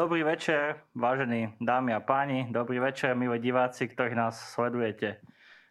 [0.00, 5.20] Dobrý večer, vážení dámy a páni, dobrý večer, milí diváci, ktorí nás sledujete.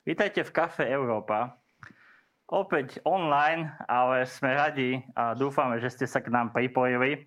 [0.06, 1.58] Vítajte v Kafe Európa.
[2.46, 7.26] Opäť online, ale sme radi a dúfame, že ste sa k nám pripojili,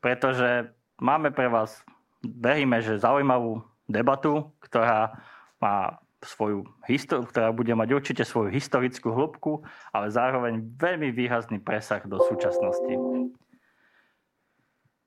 [0.00, 0.72] pretože
[1.04, 1.84] máme pre vás,
[2.24, 5.20] veríme, že zaujímavú debatu, ktorá
[5.60, 12.00] má svoju históriu, ktorá bude mať určite svoju historickú hĺbku, ale zároveň veľmi výrazný presah
[12.08, 12.96] do súčasnosti.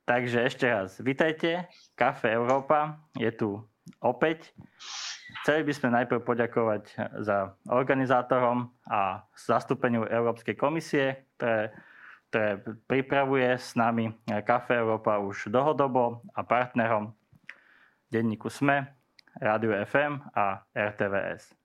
[0.04, 1.64] Takže ešte raz, vitajte,
[1.96, 3.64] Kafe Európa je tu
[4.04, 4.52] opäť.
[5.40, 6.92] Chceli by sme najprv poďakovať
[7.24, 11.72] za organizátorom a zastúpeniu Európskej komisie, ktoré,
[12.28, 12.48] ktoré
[12.84, 14.12] pripravuje s nami
[14.44, 17.16] Kafe Európa už dlhodobo a partnerom
[18.12, 18.84] denníku SME,
[19.40, 21.56] Rádio FM a RTVS.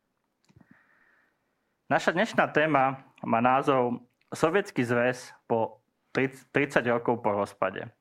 [1.91, 3.99] Naša dnešná téma má názov
[4.31, 5.83] Sovietský zväz po
[6.15, 7.98] 30 rokov po rozpade.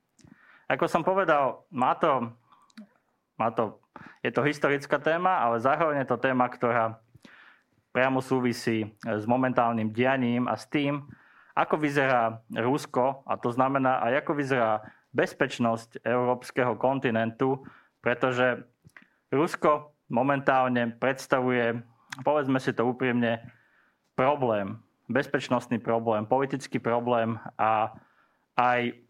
[0.69, 2.29] Ako som povedal, má to,
[3.41, 3.81] má to,
[4.21, 7.01] je to historická téma, ale zároveň je to téma, ktorá
[7.89, 11.09] priamo súvisí s momentálnym dianím a s tým,
[11.57, 17.65] ako vyzerá Rusko, a to znamená aj ako vyzerá bezpečnosť európskeho kontinentu,
[17.99, 18.61] pretože
[19.33, 21.81] Rusko momentálne predstavuje,
[22.21, 23.41] povedzme si to úprimne,
[24.13, 24.77] problém,
[25.09, 27.97] bezpečnostný problém, politický problém a
[28.53, 29.08] aj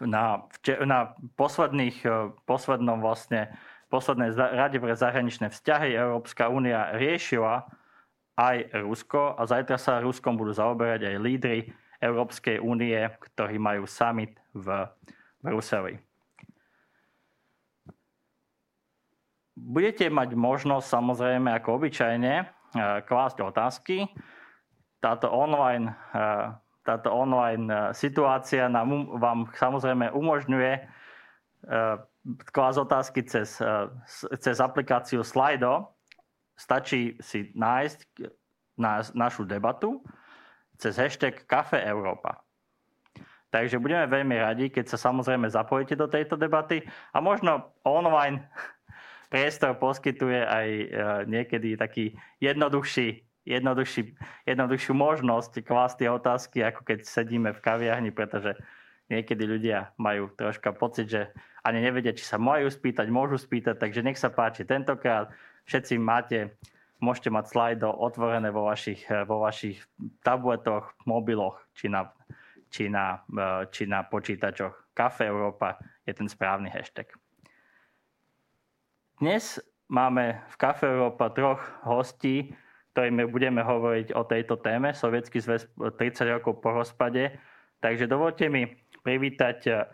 [0.00, 0.44] na,
[0.86, 0.98] na
[1.36, 2.10] posledných, e,
[2.44, 3.52] poslednom vlastne,
[3.90, 7.66] poslednej Rade pre zahraničné vzťahy Európska únia riešila
[8.38, 11.58] aj Rusko a zajtra sa Ruskom budú zaoberať aj lídry
[12.00, 14.88] Európskej únie, ktorí majú summit v
[15.44, 16.00] Bruseli.
[19.60, 22.44] Budete mať možnosť samozrejme ako obyčajne e,
[23.04, 24.08] klásť otázky.
[25.04, 25.94] Táto online e,
[26.90, 30.82] táto online e, situácia nám, um, vám samozrejme umožňuje e,
[32.50, 33.86] klásť otázky cez, e,
[34.42, 35.94] cez aplikáciu Slido.
[36.58, 38.26] Stačí si nájsť
[38.74, 40.02] na, našu debatu
[40.76, 42.42] cez hashtag Kafe Európa.
[43.50, 48.46] Takže budeme veľmi radi, keď sa samozrejme zapojíte do tejto debaty a možno online
[49.32, 50.68] priestor poskytuje aj
[51.26, 58.56] niekedy taký jednoduchší jednoduchší, jednoduchšiu možnosť klásť tie otázky, ako keď sedíme v kaviarni, pretože
[59.10, 61.32] niekedy ľudia majú troška pocit, že
[61.66, 64.64] ani nevedia, či sa majú spýtať, môžu spýtať, takže nech sa páči.
[64.64, 65.32] Tentokrát
[65.68, 66.56] všetci máte,
[67.02, 69.82] môžete mať slajdo otvorené vo vašich, vo vašich
[70.24, 72.08] tabletoch, mobiloch či na,
[72.72, 73.20] či, na,
[73.68, 74.94] či na počítačoch.
[74.94, 77.12] Kafe Európa je ten správny hashtag.
[79.20, 79.60] Dnes
[79.92, 82.56] máme v Kafe Európa troch hostí,
[82.92, 87.38] ktorými budeme hovoriť o tejto téme, Sovietský zväz 30 rokov po rozpade.
[87.78, 88.66] Takže dovolte mi
[89.06, 89.86] privítať eh,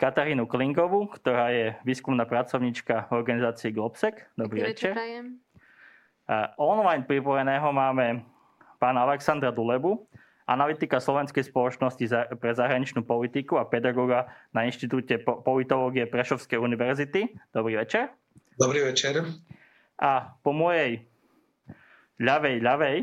[0.00, 4.32] Katarínu Klingovú, ktorá je výskumná pracovníčka v organizácii Globsec.
[4.32, 4.96] Dobrý večer.
[6.30, 8.24] A online pripojeného máme
[8.80, 10.08] pána Alexandra Dulebu,
[10.48, 12.00] analytika Slovenskej spoločnosti
[12.40, 17.36] pre zahraničnú politiku a pedagóga na Inštitúte politológie Prešovskej univerzity.
[17.52, 18.14] Dobrý večer.
[18.56, 19.20] Dobrý večer.
[20.00, 21.09] A po mojej
[22.20, 22.98] ľavej, ľavej,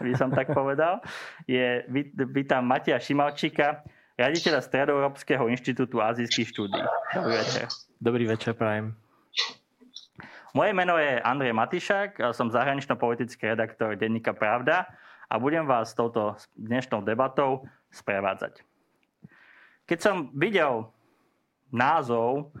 [0.00, 1.04] by som tak povedal,
[1.44, 1.84] je,
[2.32, 3.84] vítam Matia Šimalčíka,
[4.16, 6.80] riaditeľa Stredoeurópskeho inštitútu azijských štúdí.
[7.12, 7.66] Dobrý večer.
[8.00, 8.96] Dobrý večer, prajem.
[10.54, 14.86] Moje meno je Andrej Matišák, som zahranično-politický redaktor denníka Pravda
[15.26, 18.62] a budem vás touto dnešnou debatou sprevádzať.
[19.84, 20.88] Keď som videl
[21.74, 22.54] názov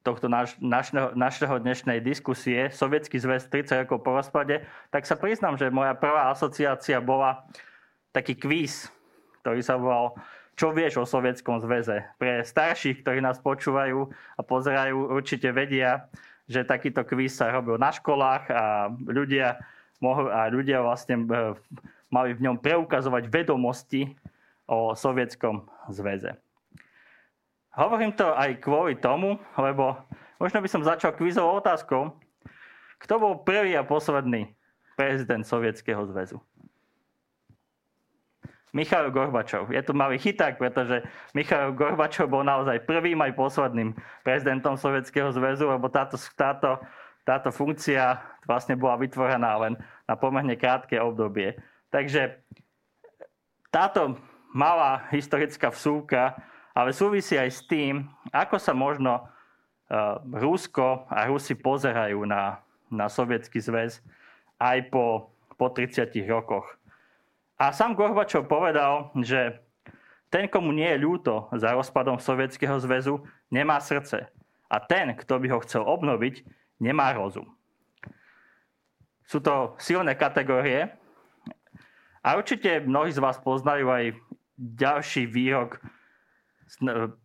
[0.00, 5.60] tohto naš, našeho, našeho dnešnej diskusie, Sovietský zväz 30 rokov po rozpade, tak sa priznám,
[5.60, 7.44] že moja prvá asociácia bola
[8.16, 8.88] taký kvíz,
[9.44, 10.16] ktorý sa volal
[10.56, 12.04] Čo vieš o Sovietskom zväze?
[12.20, 16.08] Pre starších, ktorí nás počúvajú a pozerajú, určite vedia,
[16.50, 19.56] že takýto kvíz sa robil na školách a ľudia,
[20.04, 21.24] mohli, a ľudia vlastne e,
[22.12, 24.12] mali v ňom preukazovať vedomosti
[24.68, 26.36] o Sovietskom zväze.
[27.70, 29.94] Hovorím to aj kvôli tomu, lebo
[30.42, 32.18] možno by som začal kvizovou otázkou.
[33.00, 34.50] Kto bol prvý a posledný
[34.98, 36.42] prezident Sovietskeho zväzu?
[38.70, 39.74] Michail Gorbačov.
[39.74, 41.02] Je tu malý chyták, pretože
[41.34, 46.78] Michail Gorbačov bol naozaj prvým aj posledným prezidentom Sovietskeho zväzu, lebo táto, táto,
[47.26, 49.74] táto funkcia vlastne bola vytvorená len
[50.06, 51.58] na pomerne krátke obdobie.
[51.90, 52.46] Takže
[53.74, 54.18] táto
[54.54, 56.38] malá historická vsúka
[56.74, 63.10] ale súvisí aj s tým, ako sa možno uh, Rusko a Rusi pozerajú na, na
[63.10, 64.02] Sovietský zväz
[64.60, 66.66] aj po, po 30 rokoch.
[67.60, 69.60] A sám Gorbačov povedal, že
[70.30, 73.20] ten, komu nie je ľúto za rozpadom Sovietskeho zväzu,
[73.50, 74.30] nemá srdce.
[74.70, 76.46] A ten, kto by ho chcel obnoviť,
[76.78, 77.50] nemá rozum.
[79.26, 80.94] Sú to silné kategórie.
[82.22, 84.14] A určite mnohí z vás poznajú aj
[84.56, 85.82] ďalší výrok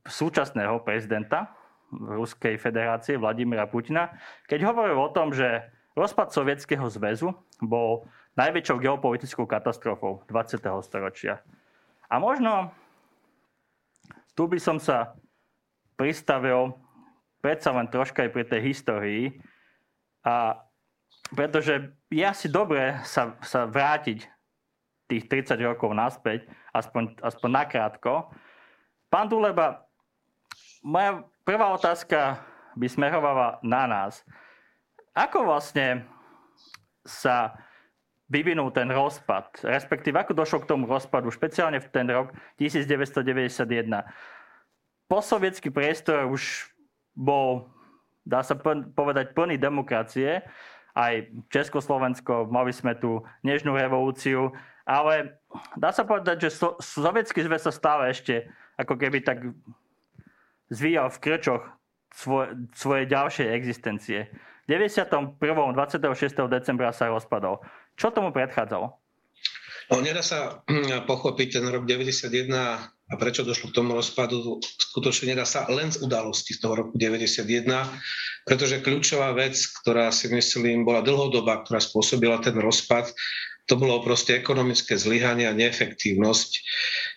[0.06, 1.54] súčasného prezidenta
[1.94, 4.18] Ruskej federácie Vladimira Putina,
[4.50, 7.32] keď hovoril o tom, že rozpad Sovietskeho zväzu
[7.62, 10.60] bol najväčšou geopolitickou katastrofou 20.
[10.84, 11.40] storočia.
[12.10, 12.74] A možno
[14.36, 15.16] tu by som sa
[15.96, 16.76] pristavil
[17.40, 19.24] predsa len troška aj pri tej histórii.
[20.28, 20.60] A
[21.32, 24.28] pretože je asi dobré sa, sa vrátiť
[25.06, 28.34] tých 30 rokov naspäť, aspoň, aspoň nakrátko.
[29.16, 29.88] Pán Duleba,
[30.84, 32.44] moja prvá otázka
[32.76, 34.28] by smerovala na nás.
[35.16, 36.04] Ako vlastne
[37.08, 37.56] sa
[38.28, 44.04] vyvinul ten rozpad, respektíve ako došlo k tomu rozpadu, špeciálne v ten rok 1991.
[45.08, 46.68] Posovietský priestor už
[47.16, 47.72] bol,
[48.28, 48.60] dá sa
[49.00, 50.44] povedať, plný demokracie.
[50.92, 51.24] Aj
[51.56, 54.52] Československo, mali sme tu nežnú revolúciu,
[54.84, 55.40] ale
[55.80, 59.44] dá sa povedať, že so, sovietský zväz sa stále ešte ako keby tak
[60.72, 61.64] zvíjal v krčoch
[62.16, 64.20] svoje, svoje ďalšej existencie.
[64.66, 65.38] V 91.
[65.38, 66.50] 26.
[66.50, 67.62] decembra sa rozpadol.
[67.96, 68.88] Čo tomu predchádzalo?
[69.86, 72.50] No, nedá sa hm, pochopiť ten rok 91
[73.06, 76.98] a prečo došlo k tomu rozpadu, skutočne nedá sa len z udalosti z toho roku
[76.98, 77.70] 91,
[78.50, 83.14] pretože kľúčová vec, ktorá si myslím bola dlhodobá, ktorá spôsobila ten rozpad,
[83.66, 86.52] to bolo proste ekonomické zlyhanie a neefektívnosť.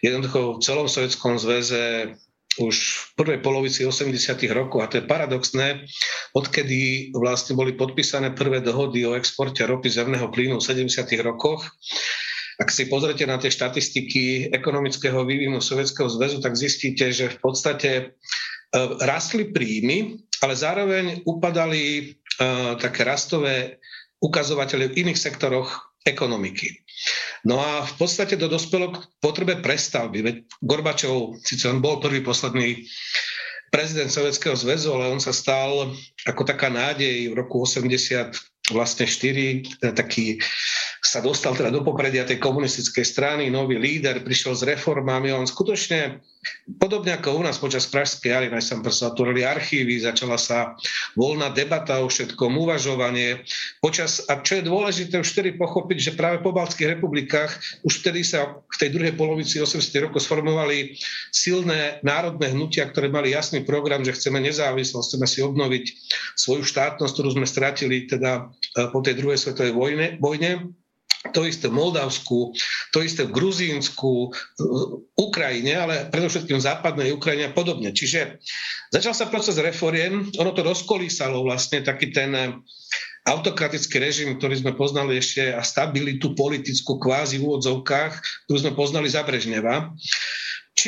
[0.00, 2.16] Jednoducho v celom Sovjetskom zväze
[2.58, 4.18] už v prvej polovici 80.
[4.50, 5.86] rokov, a to je paradoxné,
[6.34, 11.06] odkedy vlastne boli podpísané prvé dohody o exporte ropy zemného plynu v 70.
[11.22, 11.70] rokoch,
[12.58, 17.90] ak si pozrete na tie štatistiky ekonomického vývinu Sovietskeho zväzu, tak zistíte, že v podstate
[17.94, 18.04] e,
[19.06, 22.04] rastli príjmy, ale zároveň upadali e,
[22.82, 23.78] také rastové
[24.18, 26.84] ukazovatele v iných sektoroch ekonomiky.
[27.46, 30.18] No a v podstate to dospelo k potrebe prestavby.
[30.22, 32.82] Veď Gorbačov, síce on bol prvý posledný
[33.68, 35.92] prezident Sovietskeho zväzu, ale on sa stal
[36.24, 38.32] ako taká nádej v roku 80
[38.72, 40.40] vlastne 4, taký
[40.98, 46.20] sa dostal teda do popredia tej komunistickej strany, nový líder, prišiel s reformami, on skutočne
[46.78, 50.78] Podobne ako u nás počas Pražskej jary, sa otvorili archívy, začala sa
[51.16, 53.42] voľná debata o všetkom, uvažovanie.
[53.80, 58.22] Počas, a čo je dôležité už vtedy pochopiť, že práve po Baltských republikách už vtedy
[58.22, 59.80] sa v tej druhej polovici 80.
[60.04, 60.94] rokov sformovali
[61.32, 65.84] silné národné hnutia, ktoré mali jasný program, že chceme nezávislosť, chceme si obnoviť
[66.36, 68.52] svoju štátnosť, ktorú sme stratili teda
[68.92, 70.06] po tej druhej svetovej vojne.
[70.22, 70.72] vojne
[71.34, 72.54] to isté v Moldavsku,
[72.94, 74.72] to isté v Gruzínsku, v
[75.18, 77.90] Ukrajine, ale predovšetkým v západnej Ukrajine a podobne.
[77.90, 78.38] Čiže
[78.94, 82.62] začal sa proces reforiem, ono to rozkolísalo vlastne taký ten
[83.28, 88.12] autokratický režim, ktorý sme poznali ešte a stabilitu politickú kvázi v úvodzovkách,
[88.48, 89.92] ktorú sme poznali za Brežneva.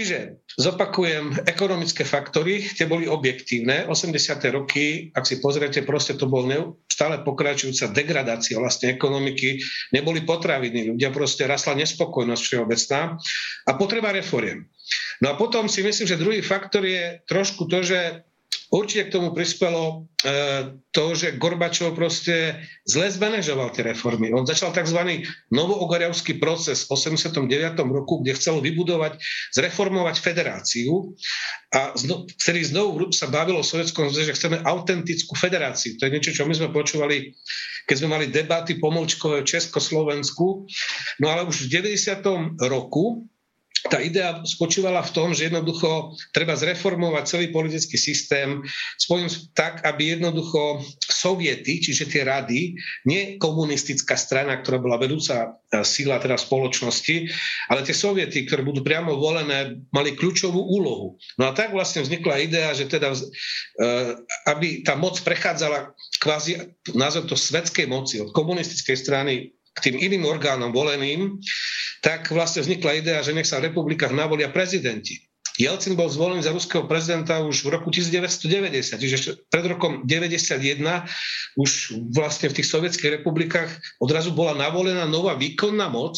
[0.00, 3.85] Čiže zopakujem, ekonomické faktory, tie boli objektívne.
[3.85, 4.17] 80.
[4.49, 6.49] roky, ak si pozriete, proste to bol
[6.88, 9.61] stále pokračujúca degradácia vlastne ekonomiky.
[9.92, 13.21] Neboli potraviny, ľudia proste rasla nespokojnosť všeobecná
[13.69, 14.73] a potreba reforiem.
[15.21, 18.25] No a potom si myslím, že druhý faktor je trošku to, že
[18.70, 20.34] Určite k tomu prispelo e,
[20.94, 24.30] to, že Gorbačov proste zle zmanéžoval tie reformy.
[24.30, 25.26] On začal tzv.
[25.50, 27.50] novoogoriavský proces v 89.
[27.90, 29.18] roku, kde chcel vybudovať,
[29.58, 31.18] zreformovať federáciu
[31.74, 35.98] a zno, vtedy znovu sa bavilo o Sovjetskom zväze, že chceme autentickú federáciu.
[35.98, 37.34] To je niečo, čo my sme počúvali,
[37.90, 40.70] keď sme mali debaty pomlčkové v Československu.
[41.18, 42.54] No ale už v 90.
[42.70, 43.26] roku
[43.88, 48.60] tá idea spočívala v tom, že jednoducho treba zreformovať celý politický systém
[49.00, 52.76] svojím tak, aby jednoducho soviety, čiže tie rady,
[53.08, 57.32] nie komunistická strana, ktorá bola vedúca e, síla teda spoločnosti,
[57.72, 61.16] ale tie soviety, ktoré budú priamo volené, mali kľúčovú úlohu.
[61.40, 63.18] No a tak vlastne vznikla idea, že teda, e,
[64.44, 70.26] aby tá moc prechádzala kvázi, názov to svetskej moci, od komunistickej strany k tým iným
[70.26, 71.38] orgánom voleným,
[72.00, 75.21] tak vlastne vznikla idea, že nech sa v republikách navolia prezidenti.
[75.61, 81.04] Jelcin bol zvolený za ruského prezidenta už v roku 1990, čiže pred rokom 1991
[81.61, 83.69] už vlastne v tých sovietských republikách
[84.00, 86.16] odrazu bola navolená nová výkonná moc.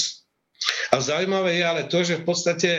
[0.94, 2.70] A zaujímavé je ale to, že v podstate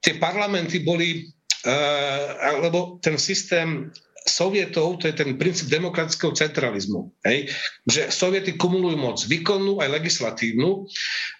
[0.00, 1.28] tie parlamenty boli,
[1.68, 3.92] uh, alebo ten systém
[4.24, 7.12] sovietov, to je ten princíp demokratického centralizmu.
[7.28, 7.52] Hej?
[7.84, 10.88] Že soviety kumulujú moc výkonnú aj legislatívnu,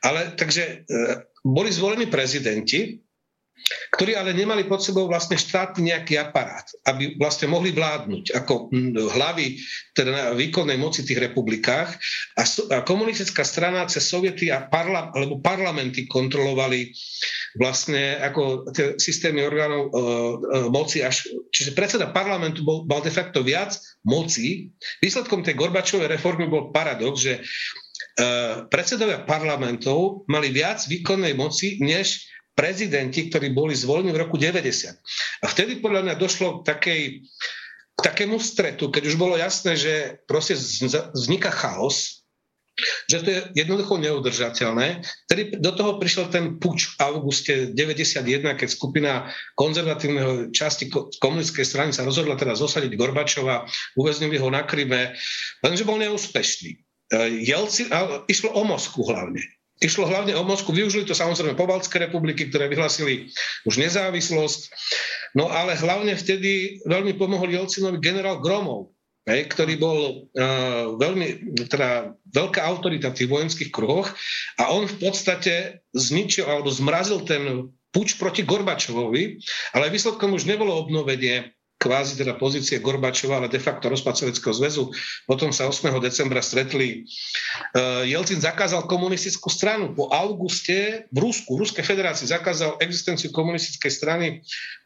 [0.05, 1.01] ale takže e,
[1.45, 3.04] boli zvolení prezidenti
[3.97, 8.69] ktorí ale nemali pod sebou vlastne štátny nejaký aparát, aby vlastne mohli vládnuť ako
[9.17, 9.57] hlavy
[9.97, 11.89] teda výkonnej moci tých republikách.
[12.37, 16.93] A, a komunistická strana cez soviety a parla, alebo parlamenty kontrolovali
[17.57, 20.01] vlastne ako tie systémy orgánov e, e,
[20.69, 24.75] moci až, čiže predseda parlamentu bol, mal de facto viac moci.
[25.01, 27.43] Výsledkom tej Gorbačovej reformy bol paradox, že e,
[28.67, 35.43] predsedovia parlamentov mali viac výkonnej moci, než prezidenti, ktorí boli zvolení v roku 90.
[35.43, 37.01] A vtedy podľa mňa došlo k takej
[37.95, 40.59] k takému stretu, keď už bolo jasné, že proste
[41.15, 42.27] vzniká chaos,
[43.07, 45.07] že to je jednoducho neudržateľné.
[45.31, 49.13] Tedy do toho prišiel ten puč v auguste 91, keď skupina
[49.55, 50.91] konzervatívneho časti
[51.23, 55.15] komunistickej strany sa rozhodla teda zosadiť Gorbačova, uväznili ho na Kryme,
[55.63, 56.71] lenže bol neúspešný.
[56.75, 56.79] E,
[57.47, 57.87] Jelci,
[58.27, 59.39] išlo o Moskvu hlavne.
[59.83, 63.35] Išlo hlavne o Moskvu, využili to samozrejme Pobaltské republiky, ktoré vyhlasili
[63.67, 64.71] už nezávislosť.
[65.35, 68.95] No ale hlavne vtedy veľmi pomohol Jelcinovi generál Gromov,
[69.27, 69.99] hej, ktorý bol
[70.31, 74.15] uh, veľmi, teda veľká autorita v tých vojenských kruhoch
[74.63, 79.39] a on v podstate zničil alebo zmrazil ten puč proti Gorbačovovi,
[79.75, 81.51] ale výsledkom už nebolo obnovenie
[81.85, 84.89] kvázi teda pozície Gorbačova, ale de facto rozpad Sovjetského zväzu.
[85.29, 85.93] Potom sa 8.
[86.01, 87.05] decembra stretli.
[87.05, 89.93] E, Jelcin zakázal komunistickú stranu.
[89.93, 94.27] Po auguste v Rusku, v Ruskej federácii zakázal existenciu komunistickej strany.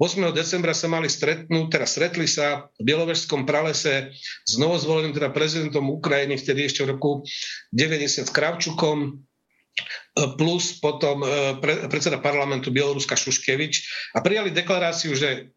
[0.03, 0.35] 8.
[0.35, 4.11] decembra sa mali stretnúť, teda stretli sa v Bielovežskom pralese
[4.43, 7.23] s novozvoleným teda prezidentom Ukrajiny, vtedy ešte v roku
[7.71, 13.75] 90 s Kravčukom, e, plus potom e, predseda parlamentu Bieloruska Šuškevič
[14.17, 15.55] a prijali deklaráciu, že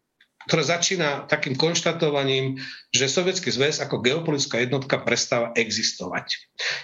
[0.48, 2.58] ktorá začína takým konštatovaním,
[2.90, 6.34] že Sovietský zväz ako geopolitická jednotka prestáva existovať.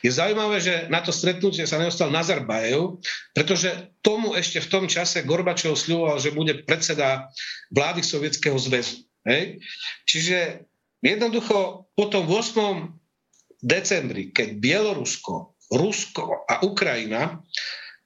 [0.03, 3.03] Je zaujímavé, že na to stretnutie sa nedostal Nazarbajev,
[3.35, 7.31] pretože tomu ešte v tom čase Gorbačov sľuboval, že bude predseda
[7.75, 9.03] vlády Sovietskeho zväzu.
[9.27, 9.59] Hej?
[10.07, 10.69] Čiže
[11.03, 13.63] jednoducho po tom 8.
[13.63, 17.43] decembri, keď Bielorusko, Rusko a Ukrajina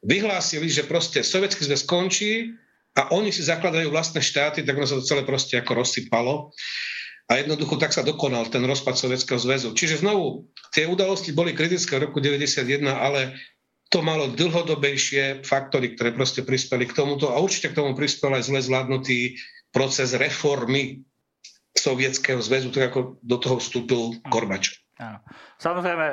[0.03, 2.51] vyhlásili, že proste Sovietský zväz končí,
[2.93, 6.53] a oni si zakladajú vlastné štáty, tak ono sa to celé proste ako rozsypalo.
[7.31, 9.73] A jednoducho tak sa dokonal ten rozpad Sovietskeho zväzu.
[9.73, 13.41] Čiže znovu, tie udalosti boli kritické v roku 91, ale
[13.89, 18.53] to malo dlhodobejšie faktory, ktoré proste prispeli k tomuto a určite k tomu prispel aj
[18.53, 19.41] zle zvládnutý
[19.73, 21.01] proces reformy
[21.73, 24.85] Sovietskeho zväzu, tak ako do toho vstúpil Gorbač.
[25.57, 26.07] Samozrejme,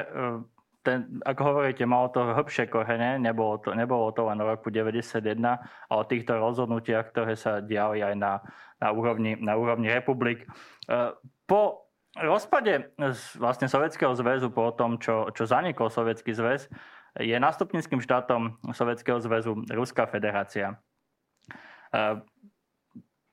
[0.79, 5.19] ten, ako hovoríte, malo to hĺbšie korene, nebolo to, nebolo to len v roku 91,
[5.45, 8.39] a o týchto rozhodnutiach, ktoré sa diali aj na,
[8.79, 10.47] na, úrovni, na úrovni republik.
[10.87, 12.95] E, po rozpade
[13.35, 16.71] vlastne Sovietskeho zväzu, po tom, čo, čo zanikol Sovietský zväz,
[17.19, 20.79] je nástupníckým štátom Sovietskeho zväzu Ruská federácia.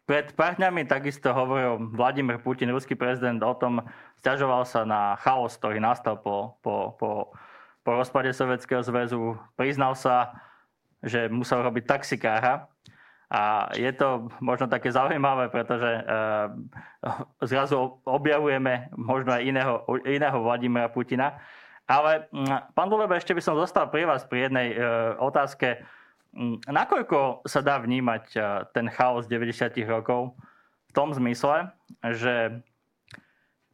[0.06, 3.82] Pred pár dňami takisto hovoril Vladimír Putin, ruský prezident, o tom,
[4.22, 7.34] stiažoval sa na chaos, ktorý nastal po, po, po,
[7.82, 9.34] po rozpade Sovietskeho zväzu.
[9.58, 10.30] Priznal sa,
[11.02, 12.70] že musel robiť taxikára.
[13.26, 16.02] A je to možno také zaujímavé, pretože e,
[17.42, 21.42] zrazu objavujeme možno aj iného, iného Vladimíra Putina.
[21.90, 22.30] Ale
[22.78, 24.76] pán Dulebe, ešte by som zostal pri vás pri jednej e,
[25.18, 25.82] otázke
[26.68, 28.44] nakoľko sa dá vnímať eh,
[28.76, 29.72] ten chaos 90.
[29.88, 30.36] rokov
[30.86, 31.72] v tom zmysle,
[32.14, 32.62] že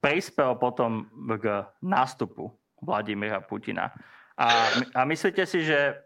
[0.02, 1.06] prispel potom
[1.38, 2.50] k nástupu
[2.82, 3.94] Vladimíra Putina.
[4.34, 4.66] A,
[4.98, 6.02] a myslíte si, že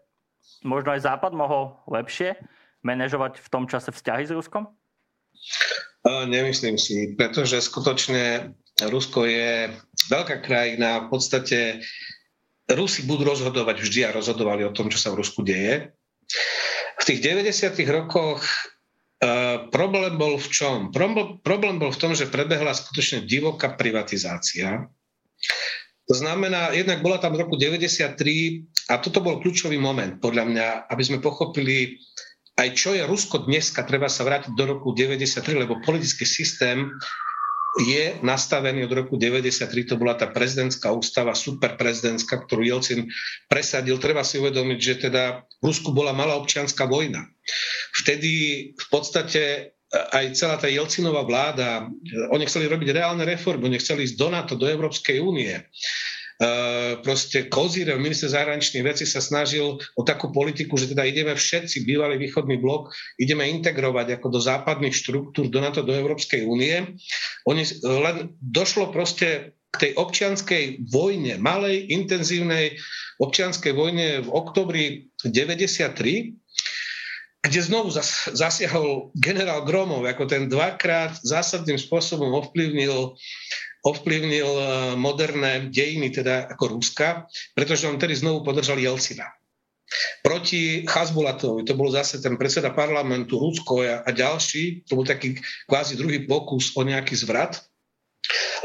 [0.61, 2.37] možno aj Západ mohol lepšie
[2.85, 4.69] manažovať v tom čase vzťahy s Ruskom?
[6.05, 9.73] Nemyslím si, pretože skutočne Rusko je
[10.07, 11.59] veľká krajina, v podstate
[12.69, 15.96] Rusi budú rozhodovať vždy a rozhodovali o tom, čo sa v Rusku deje.
[16.97, 17.77] V tých 90.
[17.89, 18.43] rokoch
[19.17, 20.93] Uh, problém bol v čom?
[20.93, 24.85] Problém, problém bol v tom, že prebehla skutočne divoká privatizácia.
[26.05, 28.13] To znamená, jednak bola tam v roku 93
[28.93, 31.97] a toto bol kľúčový moment podľa mňa, aby sme pochopili
[32.57, 36.89] aj čo je Rusko dneska, treba sa vrátiť do roku 93, lebo politický systém
[37.81, 43.09] je nastavený od roku 93, to bola tá prezidentská ústava, superprezidentská, ktorú Jelcin
[43.45, 44.01] presadil.
[44.01, 47.29] Treba si uvedomiť, že teda v Rusku bola malá občianská vojna.
[48.01, 48.31] Vtedy
[48.73, 51.87] v podstate aj celá tá Jelcinová vláda,
[52.35, 55.55] oni chceli robiť reálne reformy, oni chceli ísť do NATO, do Európskej únie.
[56.37, 61.81] Uh, proste Kozírev, minister zahraničných vecí, sa snažil o takú politiku, že teda ideme všetci,
[61.81, 66.93] bývalý východný blok, ideme integrovať ako do západných štruktúr do NATO, do Európskej únie.
[67.49, 72.77] Oni len došlo proste k tej občianskej vojne, malej, intenzívnej
[73.17, 74.85] občianskej vojne v oktobri
[75.25, 76.37] 93,
[77.47, 77.93] kde znovu
[78.33, 83.15] zasiahol generál Gromov, ako ten dvakrát zásadným spôsobom ovplyvnil,
[83.85, 84.65] ovplyvnil e,
[84.97, 89.27] moderné dejiny, teda ako Ruska, pretože on tedy znovu podržal Jelcina.
[90.19, 95.95] Proti Chazbulatovi, to bol zase ten predseda parlamentu Rusko a, ďalší, to bol taký kvázi
[95.95, 97.63] druhý pokus o nejaký zvrat.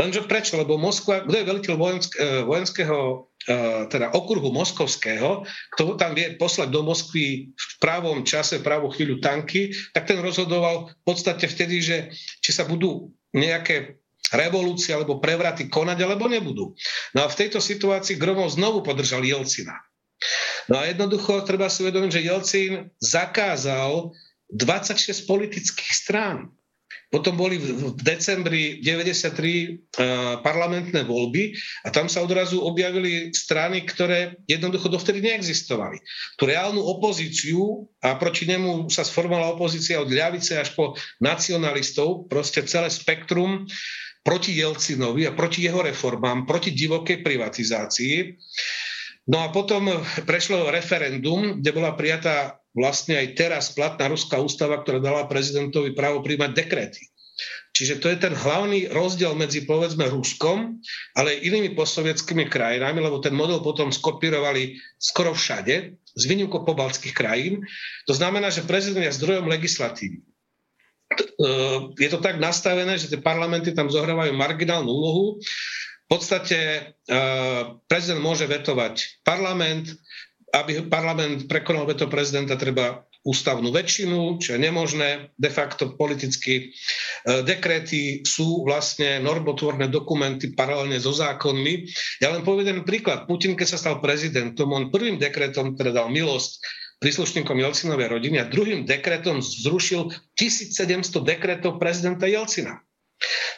[0.01, 0.59] Lenže prečo?
[0.59, 2.99] Lebo Moskva, kto je veliteľ vojensk, e, vojenského
[3.47, 3.55] e,
[3.87, 9.23] teda okruhu moskovského, kto tam vie poslať do Moskvy v pravom čase, v pravú chvíľu
[9.23, 11.97] tanky, tak ten rozhodoval v podstate vtedy, že
[12.43, 14.02] či sa budú nejaké
[14.33, 16.73] revolúcie alebo prevraty konať, alebo nebudú.
[17.13, 19.77] No a v tejto situácii Gromov znovu podržal Jelcina.
[20.71, 22.73] No a jednoducho treba si uvedomiť, že Jelcin
[23.03, 24.15] zakázal
[24.53, 26.53] 26 politických strán.
[27.13, 29.77] Potom boli v decembri 93 eh,
[30.41, 31.53] parlamentné voľby
[31.85, 36.01] a tam sa odrazu objavili strany, ktoré jednoducho dovtedy neexistovali.
[36.41, 42.65] Tú reálnu opozíciu a proti nemu sa sformovala opozícia od ľavice až po nacionalistov, proste
[42.65, 43.69] celé spektrum
[44.23, 48.17] proti Jelcinovi a proti jeho reformám, proti divokej privatizácii.
[49.31, 49.91] No a potom
[50.27, 56.25] prešlo referendum, kde bola prijatá vlastne aj teraz platná ruská ústava, ktorá dala prezidentovi právo
[56.25, 57.03] príjmať dekrety.
[57.73, 60.85] Čiže to je ten hlavný rozdiel medzi povedzme Ruskom,
[61.17, 67.17] ale aj inými postsovietskými krajinami, lebo ten model potom skopírovali skoro všade, s výnimkou pobaltských
[67.17, 67.65] krajín.
[68.05, 70.21] To znamená, že prezident je zdrojom legislatívy.
[71.21, 71.49] E,
[71.99, 75.27] je to tak nastavené, že tie parlamenty tam zohrávajú marginálnu úlohu
[76.13, 79.97] podstate uh, prezident môže vetovať parlament.
[80.53, 85.33] Aby parlament prekonal veto prezidenta, treba ústavnú väčšinu, čo je nemožné.
[85.41, 91.89] De facto politicky uh, dekréty sú vlastne normotvorné dokumenty paralelne so zákonmi.
[92.21, 93.25] Ja len poviem jeden príklad.
[93.25, 96.61] Putin, keď sa stal prezidentom, on prvým dekretom teda dal milosť
[97.03, 102.81] príslušníkom Jelcinovej rodiny a druhým dekretom zrušil 1700 dekretov prezidenta Jelcina.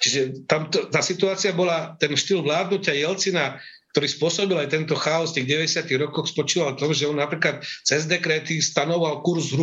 [0.00, 3.60] Čiže tam to, tá situácia bola, ten štýl vládnutia Jelcina,
[3.94, 6.02] ktorý spôsobil aj tento chaos v tých 90.
[6.02, 9.60] rokoch, spočíval v tom, že on napríklad cez dekrety stanoval kurz, e,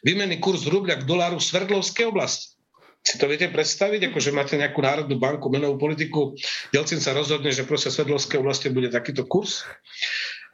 [0.00, 2.56] výmenný kurz rubľa k doláru Sverdlovskej oblasti.
[3.04, 6.32] Si to viete predstaviť, ako že máte nejakú národnú banku, menovú politiku,
[6.72, 9.68] Jelcin sa rozhodne, že proste v Sverdlovskej oblasti bude takýto kurz.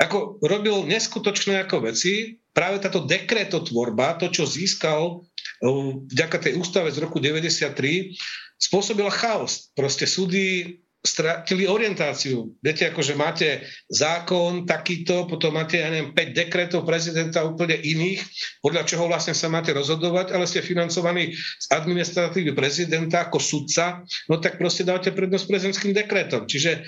[0.00, 5.20] Ako robil neskutočné ako veci, práve táto dekretotvorba, to, čo získal
[5.60, 5.68] e,
[6.08, 8.16] vďaka tej ústave z roku 93,
[8.56, 9.68] spôsobila chaos.
[9.76, 12.52] Proste súdy stratili orientáciu.
[12.60, 18.20] Viete, akože máte zákon takýto, potom máte, ja neviem, 5 dekretov prezidenta úplne iných,
[18.60, 24.36] podľa čoho vlastne sa máte rozhodovať, ale ste financovaní z administratívy prezidenta ako sudca, no
[24.44, 26.44] tak proste dávate prednosť prezidentským dekretom.
[26.44, 26.84] Čiže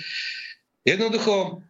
[0.85, 1.65] jednoducho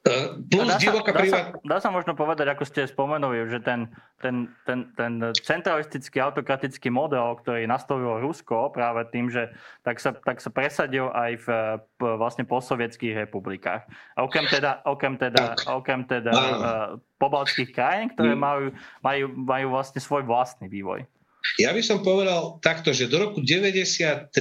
[0.00, 3.84] Plus dá, divoká sa, dá, dá sa možno povedať, ako ste spomenuli, že ten,
[4.24, 9.52] ten, ten, ten centralistický autokratický model, ktorý nastavilo Rusko práve tým, že
[9.84, 11.48] tak sa, tak sa presadil aj v,
[12.16, 13.84] vlastne postsovietských republikách.
[14.16, 18.40] Okrem teda, okrem teda, okrem teda uh, pobaltských krajín, ktoré mm.
[18.40, 18.64] majú,
[19.04, 21.04] majú, majú vlastne svoj vlastný vývoj.
[21.60, 24.32] Ja by som povedal takto, že do roku 93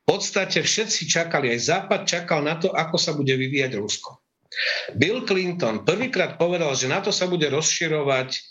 [0.00, 4.19] v podstate všetci čakali, aj Západ čakal na to, ako sa bude vyvíjať Rusko.
[4.98, 8.50] Bill Clinton prvýkrát povedal, že na to sa bude rozširovať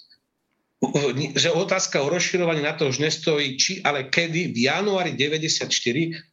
[1.35, 5.67] že otázka o rozširovaní na to už nestojí, či ale kedy, v januári 94,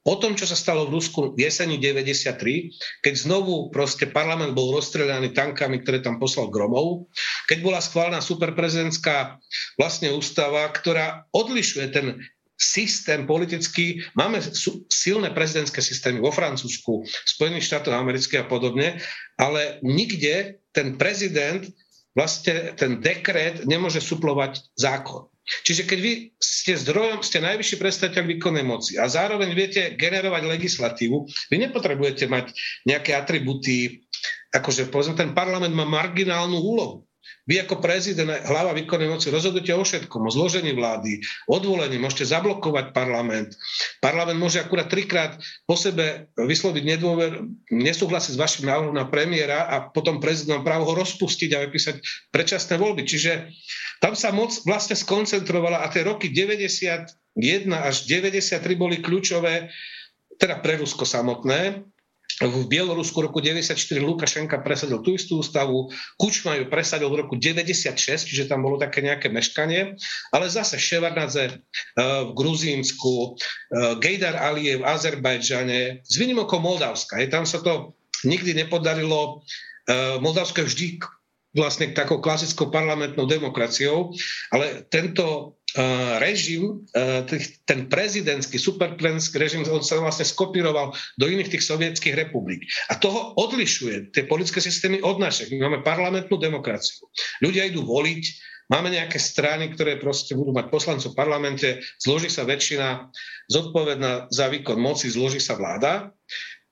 [0.06, 4.70] po tom, čo sa stalo v Rusku v jeseni 93, keď znovu proste parlament bol
[4.70, 7.10] rozstrelaný tankami, ktoré tam poslal Gromov,
[7.50, 9.42] keď bola schválená superprezidentská
[9.74, 12.22] vlastne ústava, ktorá odlišuje ten
[12.56, 14.40] systém politický, máme
[14.88, 18.96] silné prezidentské systémy vo Francúzsku, Spojených štátoch amerických a podobne,
[19.36, 21.68] ale nikde ten prezident,
[22.16, 25.28] vlastne ten dekret nemôže suplovať zákon.
[25.62, 31.16] Čiže keď vy ste zdrojom, ste najvyšší predstaviteľ výkonnej moci a zároveň viete generovať legislatívu,
[31.22, 32.50] vy nepotrebujete mať
[32.82, 34.02] nejaké atributy,
[34.50, 37.06] akože povedzme, ten parlament má marginálnu úlohu.
[37.46, 42.90] Vy ako prezident, hlava výkonnej moci rozhodujete o všetkom, o zložení vlády, odvolení, môžete zablokovať
[42.90, 43.54] parlament.
[44.02, 49.86] Parlament môže akurát trikrát po sebe vysloviť nedôver, nesúhlasiť s vašim návrhom na premiéra a
[49.86, 51.96] potom prezident právo ho rozpustiť a vypísať
[52.34, 53.06] predčasné voľby.
[53.06, 53.54] Čiže
[54.02, 57.14] tam sa moc vlastne skoncentrovala a tie roky 91
[57.72, 59.70] až 93 boli kľúčové
[60.36, 61.86] teda pre Rusko samotné,
[62.36, 65.88] v Bielorusku roku 94 Lukašenka presadil tú istú ústavu,
[66.20, 67.96] Kučma ju presadil v roku 96,
[68.28, 69.96] čiže tam bolo také nejaké meškanie,
[70.36, 71.56] ale zase Ševardnadze eh,
[71.96, 77.16] v Gruzínsku, eh, Gejdar Aliev v Azerbajdžane, s výnimokou Moldavska.
[77.24, 77.96] Je, tam sa to
[78.28, 79.40] nikdy nepodarilo.
[79.88, 80.86] Eh, Moldavsko je vždy
[81.56, 84.12] vlastne takou klasickou parlamentnou demokraciou,
[84.52, 85.55] ale tento
[86.22, 87.22] režim, uh,
[87.68, 92.64] ten prezidentský, superplenský režim, on sa vlastne skopíroval do iných tých sovietských republik.
[92.88, 95.52] A toho odlišuje tie politické systémy od našich.
[95.52, 97.08] My máme parlamentnú demokraciu.
[97.44, 102.42] Ľudia idú voliť, Máme nejaké strany, ktoré proste budú mať poslancov v parlamente, zloží sa
[102.42, 103.14] väčšina
[103.46, 106.10] zodpovedná za výkon moci, zloží sa vláda.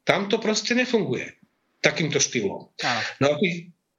[0.03, 1.39] Tam to proste nefunguje
[1.79, 2.75] takýmto štýlom.
[3.23, 3.35] No a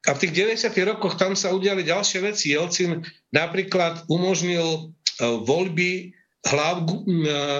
[0.06, 0.70] a v tých 90.
[0.86, 2.54] rokoch tam sa udiali ďalšie veci.
[2.54, 3.02] Jelcin
[3.34, 6.12] napríklad umožnil voľby
[6.46, 6.92] hlav e,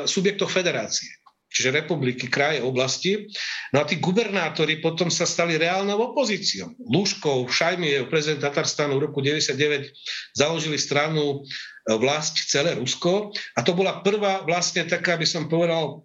[0.06, 1.10] subjektov federácie
[1.56, 3.32] čiže republiky, kraje, oblasti.
[3.72, 6.76] No a tí gubernátori potom sa stali reálnou opozíciou.
[6.84, 9.88] Lúškov, Šajmiev, prezident Tatarstanu v roku 99
[10.36, 16.04] založili stranu e, vlast celé Rusko a to bola prvá vlastne taká, by som povedal,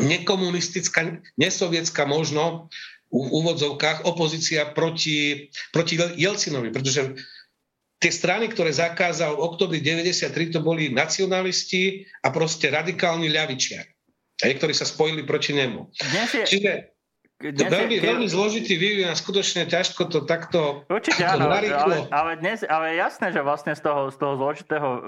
[0.00, 2.72] nekomunistická, nesovietská možno
[3.10, 7.20] v úvodzovkách opozícia proti, proti Jelcinovi, pretože
[8.00, 14.00] tie strany, ktoré zakázal v oktobri 93, to boli nacionalisti a proste radikálni ľavičiari
[14.48, 15.92] ktorí sa spojili proti nemu.
[15.92, 16.44] Dnes je...
[16.48, 16.72] Čiže
[17.40, 18.04] dnes veľmi, je...
[18.04, 21.72] veľmi zložitý vývoj a skutočne ťažko to takto Určite áno, ale,
[22.12, 25.00] ale, dnes, ale jasné, že vlastne z toho, z toho zložitého e,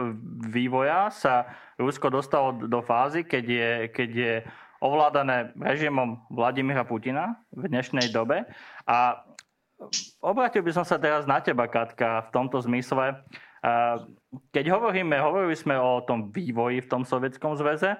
[0.48, 1.44] vývoja sa
[1.76, 4.35] Rusko dostalo do fázy, keď je, keď je
[4.81, 8.48] ovládané režimom Vladimíra Putina v dnešnej dobe.
[8.88, 9.28] A
[10.23, 13.23] obratil by som sa teraz na teba, Katka, v tomto zmysle.
[14.51, 17.99] Keď hovoríme, hovorili sme o tom vývoji v tom Sovietskom zväze,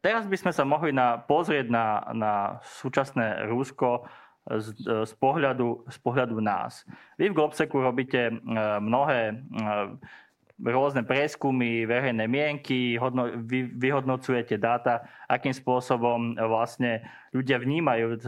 [0.00, 2.32] Teraz by sme sa mohli na, pozrieť na, na
[2.64, 4.08] súčasné Rusko
[4.48, 4.72] z,
[5.04, 6.88] z, pohľadu, z pohľadu nás.
[7.20, 8.34] Vy v Globseku robíte e,
[8.80, 9.34] mnohé e,
[10.64, 17.04] rôzne prieskumy, verejné mienky, hodno, vy, vyhodnocujete dáta, akým spôsobom vlastne
[17.36, 18.18] ľudia vnímajú e,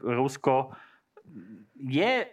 [0.00, 0.72] Rusko.
[1.82, 2.30] Je,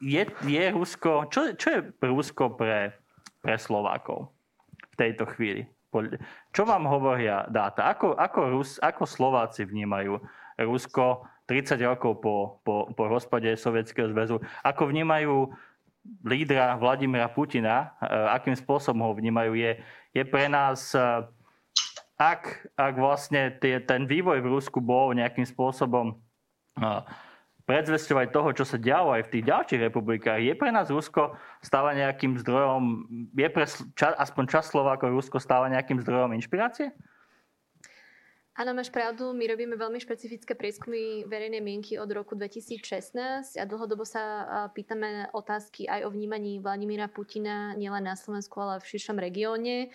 [0.00, 2.96] je, je Rusko, čo, čo je Rusko pre,
[3.44, 4.32] pre Slovákov
[4.92, 5.68] v tejto chvíli?
[6.56, 7.92] Čo vám hovoria dáta?
[7.92, 10.24] Ako, ako, Rus, ako Slováci vnímajú
[10.56, 14.40] Rusko 30 rokov po, po, po rozpade Sovietskeho zväzu?
[14.64, 15.52] Ako vnímajú
[16.24, 17.92] lídra Vladimira Putina?
[18.00, 19.52] E, akým spôsobom ho vnímajú?
[19.52, 19.76] Je,
[20.16, 21.28] je pre nás, e,
[22.16, 26.16] ak, ak vlastne tie, ten vývoj v Rusku bol nejakým spôsobom
[26.80, 26.84] e,
[27.64, 30.42] predzvesťovať toho, čo sa dialo aj v tých ďalších republikách.
[30.42, 32.82] Je pre nás Rusko stále nejakým zdrojom,
[33.32, 36.90] je pre ča, aspoň čas Slovákov Rusko stále nejakým zdrojom inšpirácie?
[38.52, 39.32] Áno, máš pravdu.
[39.32, 44.44] My robíme veľmi špecifické prieskumy verejnej mienky od roku 2016 a dlhodobo sa
[44.76, 49.88] pýtame otázky aj o vnímaní Vladimíra Putina nielen na Slovensku, ale v širšom regióne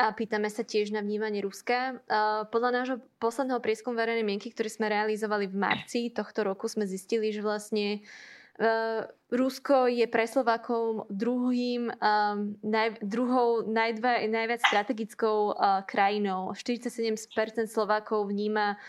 [0.00, 2.00] a pýtame sa tiež na vnímanie Ruska.
[2.48, 7.28] Podľa nášho posledného prieskumu verejnej mienky, ktorý sme realizovali v marci tohto roku, sme zistili,
[7.28, 8.00] že vlastne
[9.28, 11.92] Rusko je pre Slovákov druhým,
[12.64, 15.52] naj, druhou najdva, najviac strategickou
[15.84, 16.56] krajinou.
[16.56, 18.80] 47% Slovákov vníma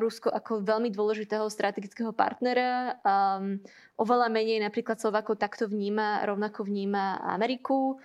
[0.00, 2.96] Rusko ako veľmi dôležitého strategického partnera.
[4.00, 8.00] oveľa menej napríklad Slovákov takto vníma, rovnako vníma Ameriku.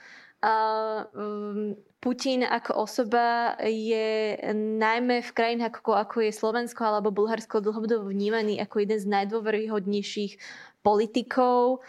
[2.06, 8.62] Putin ako osoba je najmä v krajinách ako, ako je Slovensko alebo Bulharsko dlhodobo vnímaný
[8.62, 10.38] ako jeden z najdôveryhodnejších
[10.86, 11.82] politikov.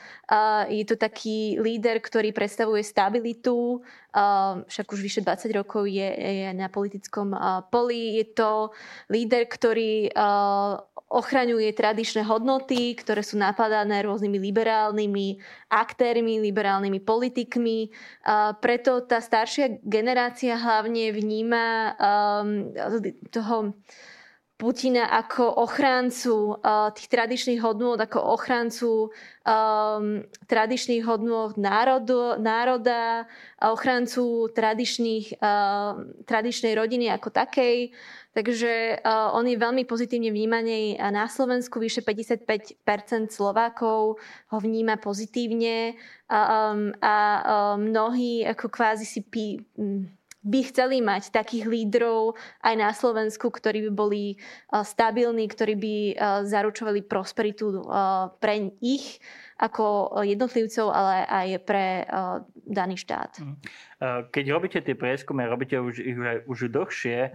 [0.73, 3.85] Je to taký líder, ktorý predstavuje stabilitu,
[4.65, 7.37] však už vyše 20 rokov je, je na politickom
[7.69, 8.17] poli.
[8.17, 8.73] Je to
[9.13, 10.09] líder, ktorý
[11.07, 15.39] ochraňuje tradičné hodnoty, ktoré sú napadané rôznymi liberálnymi
[15.71, 17.95] aktérmi, liberálnymi politikmi.
[18.59, 21.95] Preto tá staršia generácia hlavne vníma
[23.31, 23.77] toho
[24.57, 29.13] Putina ako ochráncu uh, tých tradičných hodnôt, ako ochráncu
[29.45, 33.29] um, tradičných hodnôt národu, národa,
[33.61, 37.93] ochráncu tradičných, uh, tradičnej rodiny ako takej.
[38.33, 41.77] Takže uh, on je veľmi pozitívne vnímaný na Slovensku.
[41.77, 42.81] Vyše 55%
[43.29, 46.01] Slovákov ho vníma pozitívne
[46.33, 47.17] a, um, a
[47.77, 49.61] um, mnohí ako kvázi si pí,
[50.47, 54.25] by chceli mať takých lídrov aj na Slovensku, ktorí by boli
[54.71, 55.95] stabilní, ktorí by
[56.47, 57.83] zaručovali prosperitu
[58.39, 59.19] pre ich
[59.57, 62.05] ako jednotlivcov, ale aj pre
[62.63, 63.41] daný štát.
[63.43, 63.55] Mhm.
[64.29, 67.33] Keď robíte tie prieskumy, robíte už ich už dlhšie,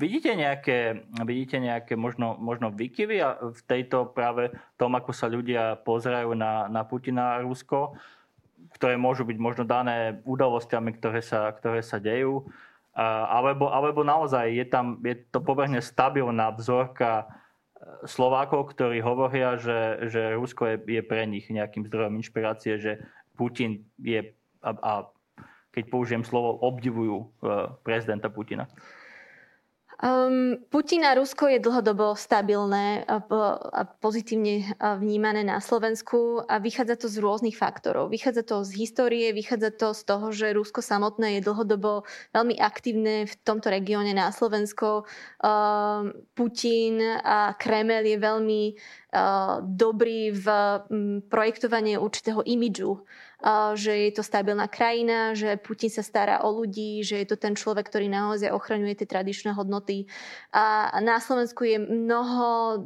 [0.00, 3.20] vidíte nejaké, vidíte nejaké možno, možno výkyvy
[3.52, 4.48] v tejto práve
[4.80, 7.94] tom, ako sa ľudia pozerajú na, na Putina a Rusko?
[8.74, 12.48] Ktoré môžu byť možno dané udalostiami, ktoré sa, ktoré sa dejú.
[12.96, 17.28] alebo, alebo naozaj je tam je to pomerne stabilná vzorka
[18.06, 23.02] Slovákov, ktorí hovoria, že, že Rusko je, je pre nich nejakým zdrojom inšpirácie, že
[23.34, 24.92] Putin je, a, a
[25.74, 27.32] keď použijem slovo, obdivujú
[27.82, 28.70] prezidenta Putina.
[30.02, 33.22] Um, Putin a Rusko je dlhodobo stabilné a,
[33.70, 38.10] a pozitívne vnímané na Slovensku a vychádza to z rôznych faktorov.
[38.10, 42.02] Vychádza to z histórie, vychádza to z toho, že Rusko samotné je dlhodobo
[42.34, 45.06] veľmi aktívne v tomto regióne na Slovensko.
[45.38, 53.06] Um, Putin a Kremel je veľmi uh, dobrý v um, projektovaní určitého imidžu
[53.74, 57.58] že je to stabilná krajina, že Putin sa stará o ľudí, že je to ten
[57.58, 60.06] človek, ktorý naozaj ochraňuje tie tradičné hodnoty.
[60.54, 62.78] A na Slovensku je mnoho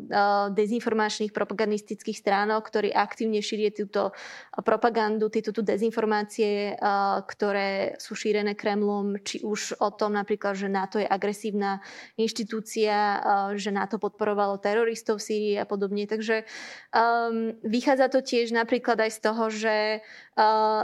[0.57, 4.16] dezinformačných propagandistických stránok, ktorí aktívne šírie túto
[4.64, 6.81] propagandu, tieto tu dezinformácie,
[7.29, 11.85] ktoré sú šírené Kremlom, či už o tom napríklad, že NATO je agresívna
[12.16, 13.21] inštitúcia,
[13.61, 16.09] že NATO podporovalo teroristov v Sýrii a podobne.
[16.09, 16.49] Takže
[16.97, 19.77] um, vychádza to tiež napríklad aj z toho, že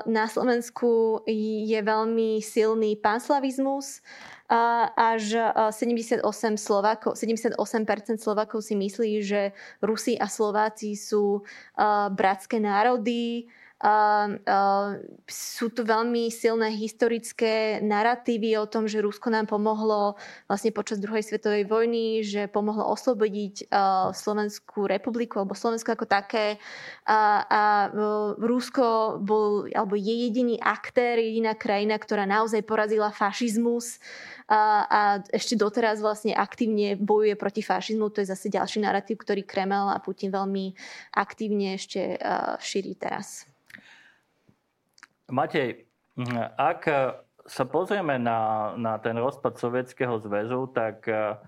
[0.07, 4.03] na Slovensku je veľmi silný panslavizmus.
[4.97, 5.41] Až
[5.73, 6.21] 78
[6.61, 7.57] Slovakov, 78%
[8.21, 11.41] Slovakov si myslí, že Rusi a Slováci sú
[12.13, 13.49] bratské národy
[13.83, 14.95] Uh, uh,
[15.27, 20.15] sú tu veľmi silné historické narratívy o tom, že Rusko nám pomohlo
[20.47, 26.63] vlastne počas druhej svetovej vojny, že pomohlo oslobodiť uh, Slovenskú republiku alebo Slovensko ako také.
[27.11, 33.99] A, a uh, Rusko bol, alebo je jediný aktér, jediná krajina, ktorá naozaj porazila fašizmus
[34.47, 35.01] a, a
[35.35, 38.15] ešte doteraz vlastne aktívne bojuje proti fašizmu.
[38.15, 40.71] To je zase ďalší narratív, ktorý Kreml a Putin veľmi
[41.19, 43.51] aktívne ešte uh, šíri teraz.
[45.33, 45.89] Matej,
[46.61, 46.81] ak
[47.49, 51.41] sa pozrieme na, na ten rozpad Sovietskeho zväzu, tak e,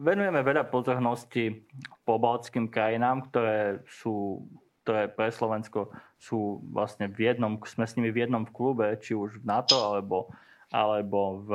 [0.00, 1.66] venujeme veľa pozornosti
[2.08, 4.46] pobaltským krajinám, ktoré sú
[4.86, 9.42] ktoré pre Slovensko sú vlastne v jednom, sme s nimi v jednom klube, či už
[9.42, 10.30] v NATO alebo,
[10.70, 11.50] alebo v,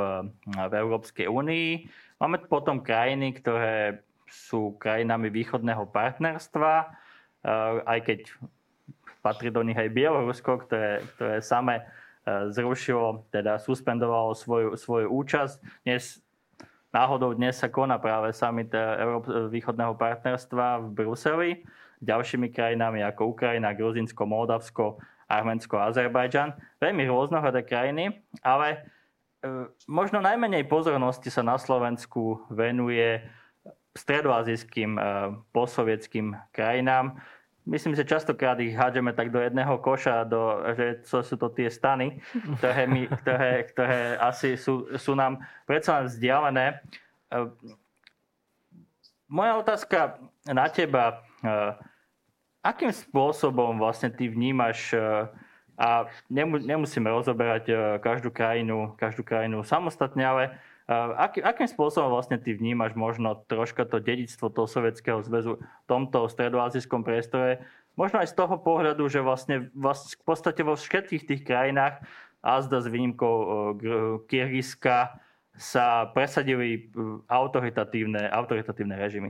[0.51, 1.87] v Európskej únii.
[2.19, 6.87] Máme potom krajiny, ktoré sú krajinami východného partnerstva, e,
[7.87, 8.19] aj keď
[9.21, 11.84] patrí do nich aj Bielorusko, ktoré, ktoré same e,
[12.49, 15.86] zrušilo, teda suspendovalo svoju, svoju účasť.
[15.86, 16.19] Dnes,
[16.89, 18.81] náhodou dnes sa koná práve summit e,
[19.53, 21.51] východného partnerstva v Bruseli
[22.01, 24.97] ďalšími krajinami ako Ukrajina, Gruzinsko, Moldavsko,
[25.29, 26.57] Arménsko Azerbajdžan.
[26.81, 28.77] Veľmi rôznorodé krajiny, ale e,
[29.86, 33.21] možno najmenej pozornosti sa na Slovensku venuje
[33.91, 34.95] stredoazijským
[35.51, 37.19] posovietským krajinám
[37.71, 41.71] myslím, že častokrát ich hádžeme tak do jedného koša, do, že to sú to tie
[41.71, 42.19] stany,
[42.60, 46.84] ktoré, my, ktoré, ktoré asi sú, sú nám predsa len vzdialené.
[49.31, 50.19] Moja otázka
[50.51, 51.23] na teba,
[52.60, 54.91] akým spôsobom vlastne ty vnímaš
[55.79, 57.71] a nemusíme rozoberať
[58.03, 60.43] každú krajinu, každú krajinu samostatne, ale
[60.91, 66.27] Aký, akým spôsobom vlastne ty vnímaš možno troška to dedictvo toho Sovietskeho zväzu v tomto
[66.27, 67.63] stredoazijskom priestore?
[67.95, 72.04] Možno aj z toho pohľadu, že vlastne, vlastne v podstate vo všetkých tých krajinách,
[72.43, 73.36] azda s výnimkou
[74.27, 75.15] Kyrgyzska,
[75.56, 76.89] sa presadili
[77.27, 79.30] autoritatívne, autoritatívne režimy.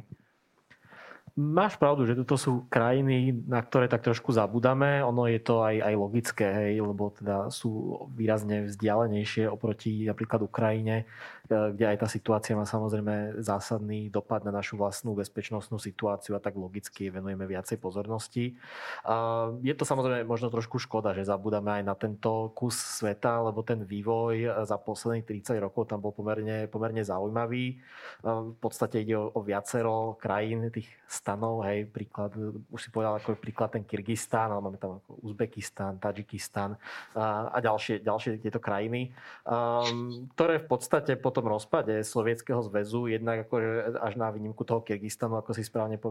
[1.32, 5.00] Máš pravdu, že toto sú krajiny, na ktoré tak trošku zabudáme.
[5.00, 11.08] Ono je to aj, aj logické, hej, lebo teda sú výrazne vzdialenejšie oproti napríklad Ukrajine,
[11.52, 16.56] kde aj tá situácia má samozrejme zásadný dopad na našu vlastnú bezpečnostnú situáciu a tak
[16.56, 18.56] logicky venujeme viacej pozornosti.
[19.04, 23.60] A je to samozrejme možno trošku škoda, že zabudáme aj na tento kus sveta, lebo
[23.68, 27.78] ten vývoj za posledných 30 rokov tam bol pomerne, pomerne zaujímavý.
[28.24, 32.32] V podstate ide o, o viacero krajín, tých stanov, hej, príklad,
[32.72, 36.80] už si povedal ako príklad ten Kyrgyzstan, ale máme tam ako Uzbekistan, Tadžikistan
[37.18, 39.12] a, a ďalšie, ďalšie tieto krajiny,
[39.44, 44.86] um, ktoré v podstate po tom rozpade Sovietskeho zväzu, jednak akože až na výnimku toho
[44.86, 46.02] Kyrgyzstanu, ako si správne e,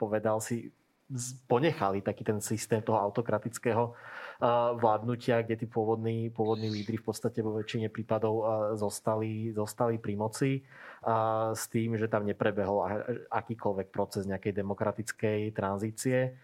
[0.00, 0.72] povedal, si
[1.46, 3.94] ponechali taký ten systém toho autokratického
[4.76, 8.42] vládnutia, kde tí pôvodní, pôvodní lídry v podstate vo väčšine prípadov
[8.76, 10.50] zostali, zostali pri moci
[11.54, 16.36] s tým, že tam neprebehol akýkoľvek proces nejakej demokratickej tranzície.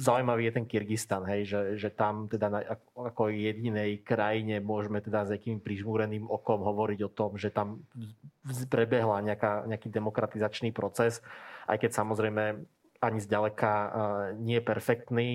[0.00, 2.64] Zaujímavý je ten Kyrgyzstan, hej, že, že tam teda na,
[2.96, 7.84] ako jedinej krajine môžeme teda s nejakým prižmúreným okom hovoriť o tom, že tam
[8.72, 11.20] prebehla nejaká, nejaký demokratizačný proces,
[11.68, 12.64] aj keď samozrejme
[12.98, 13.72] ani zďaleka
[14.42, 15.30] nie je perfektný.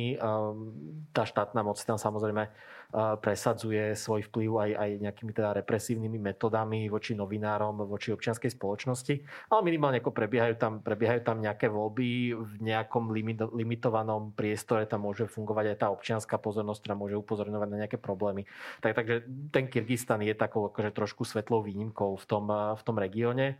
[1.16, 2.52] Tá štátna moc tam samozrejme
[2.94, 9.14] presadzuje svoj vplyv aj, aj nejakými teda represívnymi metodami voči novinárom, voči občianskej spoločnosti.
[9.50, 15.10] Ale minimálne ako prebiehajú tam, prebiehajú tam nejaké voľby v nejakom limit, limitovanom priestore, tam
[15.10, 18.46] môže fungovať aj tá občianská pozornosť, ktorá môže upozorňovať na nejaké problémy.
[18.86, 23.58] Tak, takže ten Kyrgyzstan je takou akože trošku svetlou výnimkou v tom, v tom regióne.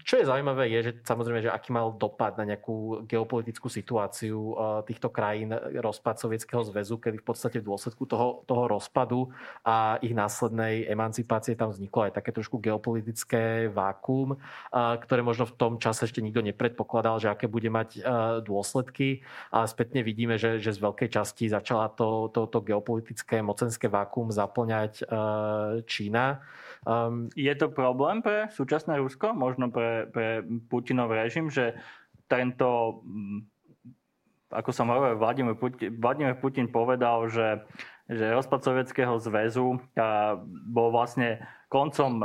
[0.00, 4.56] Čo je zaujímavé je, že samozrejme, že aký mal dopad na nejakú geopolitickú situáciu
[4.88, 5.52] týchto krajín
[5.84, 9.28] rozpad Sovietskeho zväzu, kedy v podstate v dôsledku toho, toho rozpadu
[9.66, 14.38] a ich následnej emancipácie tam vzniklo aj také trošku geopolitické vákum,
[14.72, 18.02] ktoré možno v tom čase ešte nikto nepredpokladal, že aké bude mať
[18.46, 19.26] dôsledky.
[19.50, 24.30] A spätne vidíme, že, že z veľkej časti začala to, to, to geopolitické mocenské vákum
[24.30, 25.04] zaplňať
[25.84, 26.40] Čína.
[26.86, 31.74] Um, je to problém pre súčasné Rusko, možno pre, pre Putinov režim, že
[32.30, 33.02] tento
[34.46, 37.66] ako som hovoril, Vladimír Putin, Vladimír Putin povedal, že,
[38.06, 39.82] že rozpad Sovietskeho zväzu
[40.70, 42.22] bol vlastne koncom,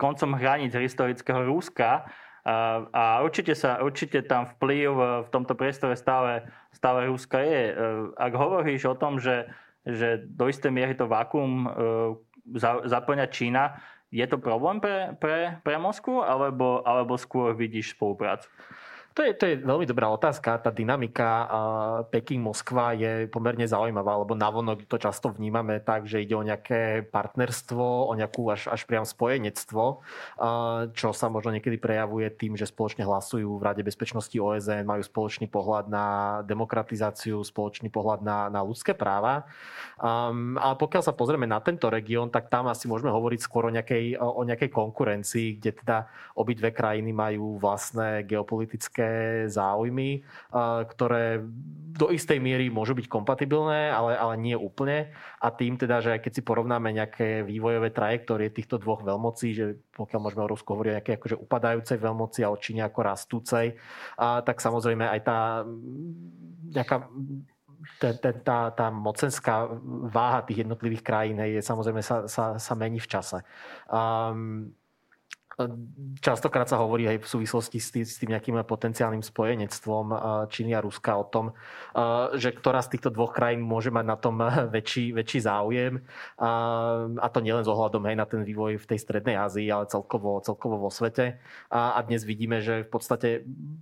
[0.00, 2.08] koncom hraníc historického Ruska
[2.42, 4.88] a, určite, sa, určite tam vplyv
[5.22, 7.70] v tomto priestore stále, stále Ruska je.
[7.70, 7.74] E,
[8.18, 9.46] ak hovoríš o tom, že,
[9.86, 11.70] že do istej miery to vákum e,
[12.90, 13.78] zaplňa Čína,
[14.10, 18.50] je to problém pre, pre, pre Moskvu, alebo, alebo skôr vidíš spoluprácu?
[19.12, 20.56] To je, to je veľmi dobrá otázka.
[20.56, 21.44] Tá dynamika
[22.08, 28.08] Peking-Moskva je pomerne zaujímavá, lebo navonok to často vnímame tak, že ide o nejaké partnerstvo,
[28.08, 30.00] o nejakú až, až priam spojenectvo,
[30.96, 35.44] čo sa možno niekedy prejavuje tým, že spoločne hlasujú v Rade bezpečnosti OSN, majú spoločný
[35.52, 36.06] pohľad na
[36.48, 39.44] demokratizáciu, spoločný pohľad na, na ľudské práva.
[40.00, 43.74] Um, ale pokiaľ sa pozrieme na tento región, tak tam asi môžeme hovoriť skôr o
[43.74, 50.22] nejakej, o nejakej konkurencii, kde teda obidve krajiny majú vlastné geopolitické politické záujmy,
[50.88, 51.42] ktoré
[51.92, 55.12] do istej miery môžu byť kompatibilné, ale, ale nie úplne.
[55.44, 60.20] A tým teda, že keď si porovnáme nejaké vývojové trajektórie týchto dvoch veľmocí, že pokiaľ
[60.22, 63.76] môžeme o Rusku hovoriť o nejaké akože upadajúcej veľmoci a o Číne ako rastúcej,
[64.16, 65.38] tak samozrejme aj tá
[66.72, 66.96] nejaká
[67.98, 69.66] tá, tá, tá mocenská
[70.06, 73.42] váha tých jednotlivých krajín je samozrejme sa, sa, sa mení v čase.
[73.90, 74.70] Um,
[76.24, 80.06] Častokrát sa hovorí aj v súvislosti s tým, s tým nejakým potenciálnym spojenectvom
[80.48, 81.52] Číny a Ruska o tom,
[82.40, 84.40] že ktorá z týchto dvoch krajín môže mať na tom
[84.74, 86.00] väčší, väčší záujem.
[86.40, 90.40] A to nielen s ohľadom hej, na ten vývoj v tej strednej Ázii, ale celkovo,
[90.40, 91.36] celkovo vo svete.
[91.68, 93.28] A, a dnes vidíme, že v podstate,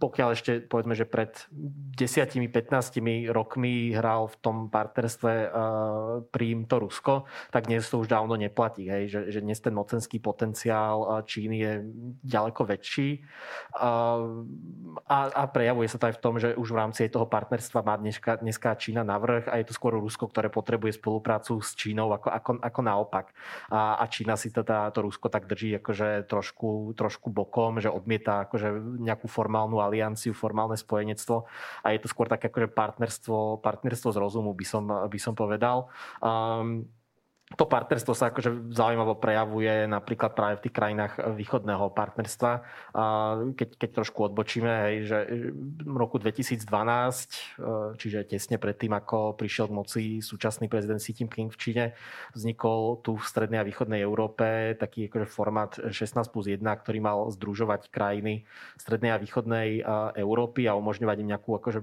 [0.03, 1.31] pokiaľ ešte povedzme, že pred
[1.95, 5.55] 10-15 rokmi hral v tom partnerstve
[6.35, 7.15] príjm to Rusko,
[7.55, 8.91] tak dnes to už dávno neplatí.
[8.91, 11.73] Hej, že, že dnes ten mocenský potenciál Číny je
[12.25, 13.21] ďaleko väčší
[13.77, 17.95] a, a prejavuje sa to aj v tom, že už v rámci toho partnerstva má
[18.01, 22.29] dneska, dneska Čína navrh a je to skôr Rusko, ktoré potrebuje spoluprácu s Čínou ako,
[22.33, 23.27] ako, ako naopak.
[23.69, 28.49] A, a Čína si teda to Rusko tak drží akože trošku, trošku bokom, že odmieta
[28.49, 31.45] akože nejakú formálnu alianciu, formálne spojenectvo
[31.85, 35.91] a je to skôr také akože partnerstvo, partnerstvo z rozumu, by som, by som povedal.
[36.23, 36.89] Um,
[37.59, 42.53] to partnerstvo sa akože zaujímavo prejavuje napríklad práve v tých krajinách východného partnerstva.
[43.59, 45.19] Keď, keď trošku odbočíme, hej, že
[45.83, 51.51] v roku 2012, e, čiže tesne predtým, ako prišiel k moci súčasný prezident Xi Jinping
[51.51, 51.85] v Číne,
[52.39, 57.35] vznikol tu v strednej a východnej Európe taký akože formát 16 plus 1, ktorý mal
[57.35, 58.47] združovať krajiny
[58.79, 61.83] strednej a východnej e, Európy a umožňovať im nejakú, akože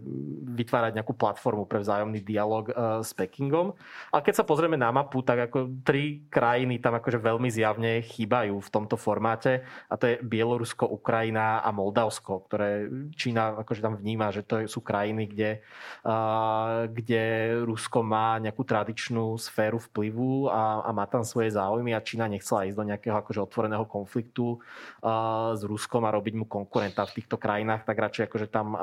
[0.56, 3.75] vytvárať nejakú platformu pre vzájomný dialog e, s Pekingom.
[4.15, 8.06] A keď sa pozrieme na mapu, tak ako ako tri krajiny tam akože veľmi zjavne
[8.06, 12.86] chýbajú v tomto formáte a to je Bielorusko, Ukrajina a Moldavsko, ktoré
[13.17, 15.65] Čína akože tam vníma, že to sú krajiny, kde,
[16.06, 22.06] uh, kde Rusko má nejakú tradičnú sféru vplyvu a, a má tam svoje záujmy a
[22.06, 27.02] Čína nechcela ísť do nejakého akože otvoreného konfliktu uh, s Ruskom a robiť mu konkurenta
[27.10, 28.80] v týchto krajinách, tak radšej akože tam uh,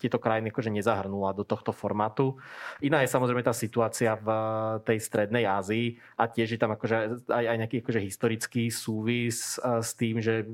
[0.00, 2.40] tieto krajiny akože nezahrnula do tohto formátu.
[2.80, 4.28] Iná je samozrejme tá situácia v
[4.86, 9.90] tej strednej Ázii, a tiež je tam akože aj, aj nejaký akože historický súvis s
[9.98, 10.46] tým, že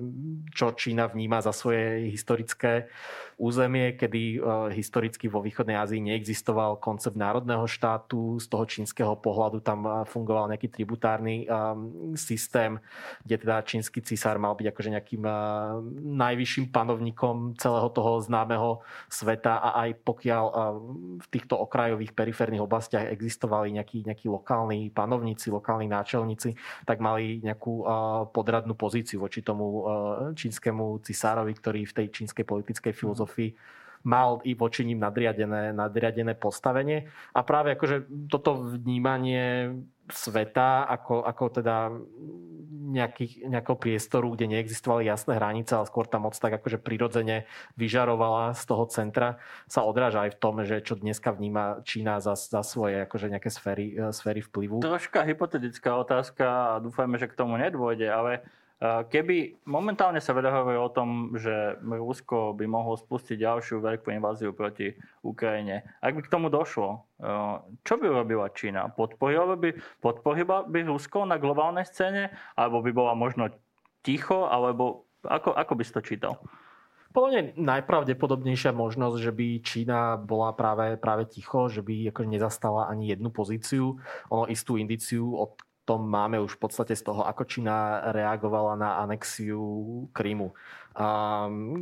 [0.51, 2.91] čo Čína vníma za svoje historické
[3.43, 4.39] územie, kedy
[4.71, 8.39] historicky vo východnej Ázii neexistoval koncept národného štátu.
[8.39, 11.51] Z toho čínskeho pohľadu tam fungoval nejaký tributárny
[12.15, 12.79] systém,
[13.27, 15.23] kde teda čínsky cisár mal byť akože nejakým
[16.23, 20.45] najvyšším panovníkom celého toho známeho sveta a aj pokiaľ
[21.19, 26.55] v týchto okrajových periférnych oblastiach existovali nejakí, nejakí lokálni panovníci, lokálni náčelníci,
[26.87, 27.83] tak mali nejakú
[28.31, 29.83] podradnú pozíciu voči tomu
[30.39, 33.31] čínskemu cisárovi, ktorý v tej čínskej politickej filozofii
[34.03, 37.07] mal i voči ním nadriadené, nadriadené postavenie.
[37.35, 39.79] A práve akože toto vnímanie
[40.11, 41.95] sveta ako, ako teda
[42.93, 47.47] nejakých, nejakého priestoru, kde neexistovali jasné hranice, ale skôr tá moc tak akože prirodzene
[47.79, 52.35] vyžarovala z toho centra, sa odráža aj v tom, že čo dneska vníma Čína za,
[52.35, 54.83] za svoje akože nejaké sféry, sféry vplyvu.
[54.83, 58.43] Troška hypotetická otázka a dúfajme, že k tomu nedôjde, ale
[58.83, 64.51] Keby momentálne sa veda hovorí o tom, že Rusko by mohlo spustiť ďalšiu veľkú inváziu
[64.51, 67.07] proti Ukrajine, ak by k tomu došlo,
[67.87, 68.91] čo by robila Čína?
[68.91, 72.35] Podporila by, podporila by Rusko na globálnej scéne?
[72.59, 73.55] Alebo by bola možno
[74.03, 74.51] ticho?
[74.51, 76.43] Alebo ako, ako by si to čítal?
[77.15, 83.15] Podľa najpravdepodobnejšia možnosť, že by Čína bola práve, práve ticho, že by ako nezastala ani
[83.15, 84.03] jednu pozíciu.
[84.27, 85.55] Ono istú indiciu od
[85.85, 89.61] tom máme už v podstate z toho, ako Čína reagovala na anexiu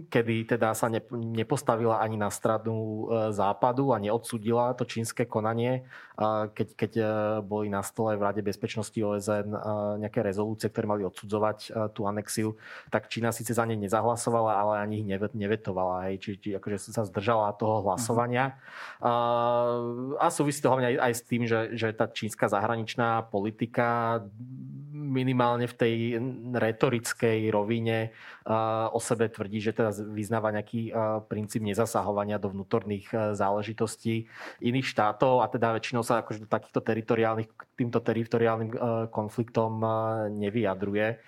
[0.06, 5.82] Kedy teda sa nepostavila ani na stranu e, západu a neodsudila to čínske konanie,
[6.54, 7.04] keď, keď e,
[7.42, 9.58] boli na stole v Rade bezpečnosti OSN e,
[10.06, 12.54] nejaké rezolúcie, ktoré mali odsudzovať tú anexiu,
[12.86, 16.06] tak Čína síce za ne nezahlasovala, ale ani ich nevetovala.
[16.06, 16.14] Hej.
[16.22, 18.54] Čiže či, akože sa zdržala toho hlasovania.
[19.02, 24.22] A súvisí to hlavne aj, aj s tým, že, že tá čínska zahraničná politika
[25.10, 25.94] minimálne v tej
[26.54, 28.14] retorickej rovine
[29.00, 30.92] o sebe tvrdí, že teda vyznáva nejaký
[31.32, 34.28] princíp nezasahovania do vnútorných záležitostí
[34.60, 37.48] iných štátov a teda väčšinou sa akože do takýchto teritoriálnych,
[37.80, 38.76] týmto teritoriálnym
[39.08, 39.80] konfliktom
[40.36, 41.24] nevyjadruje.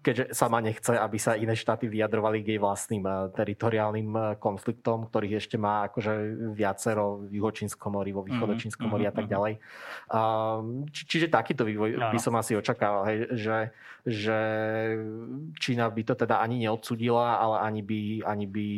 [0.00, 3.04] Keďže sama nechce, aby sa iné štáty vyjadrovali k jej vlastným
[3.36, 6.12] teritoriálnym konfliktom, ktorých ešte má akože
[6.56, 9.54] viacero v Juhočínskom mori, vo Východočínskom mori a tak mhm, ďalej.
[10.96, 13.56] Či, čiže takýto vývoj by som asi očakával, hej, že,
[14.02, 14.38] že
[15.62, 18.68] Čína by to teda ani neodsudila, ale ani by, ani by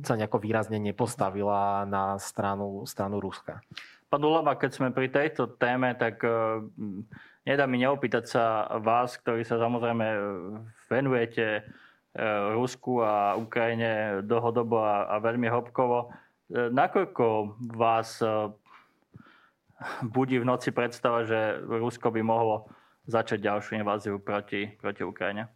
[0.00, 3.60] sa nejako výrazne nepostavila na stranu, stranu Ruska.
[4.08, 6.64] Pán Ulava, keď sme pri tejto téme, tak uh,
[7.44, 8.44] nedá mi neopýtať sa
[8.80, 10.06] vás, ktorí sa samozrejme
[10.88, 16.08] venujete uh, Rusku a Ukrajine dlhodobo a, a veľmi hĺbkovo.
[16.48, 18.24] Nakoľko vás
[20.00, 22.72] budí v noci predstava, že Rusko by mohlo
[23.08, 25.48] začať ďalšiu inváziu proti, proti Ukrajine?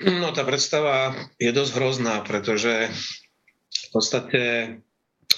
[0.00, 2.88] No tá predstava je dosť hrozná, pretože
[3.68, 4.42] v podstate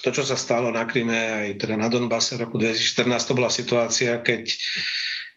[0.03, 3.51] to, čo sa stalo na Kryme aj teda na Donbase v roku 2014, to bola
[3.51, 4.51] situácia, keď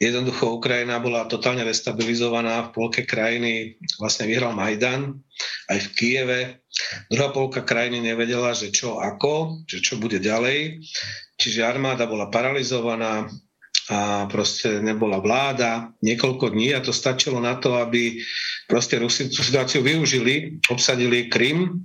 [0.02, 5.22] jednoducho Ukrajina bola totálne destabilizovaná, v polke krajiny vlastne vyhral Majdan,
[5.70, 6.42] aj v Kieve.
[7.10, 10.82] Druhá polka krajiny nevedela, že čo ako, že čo bude ďalej.
[11.38, 13.30] Čiže armáda bola paralizovaná,
[13.90, 18.22] a proste nebola vláda niekoľko dní a to stačilo na to, aby
[18.70, 21.82] proste Rusi tú situáciu využili, obsadili Krym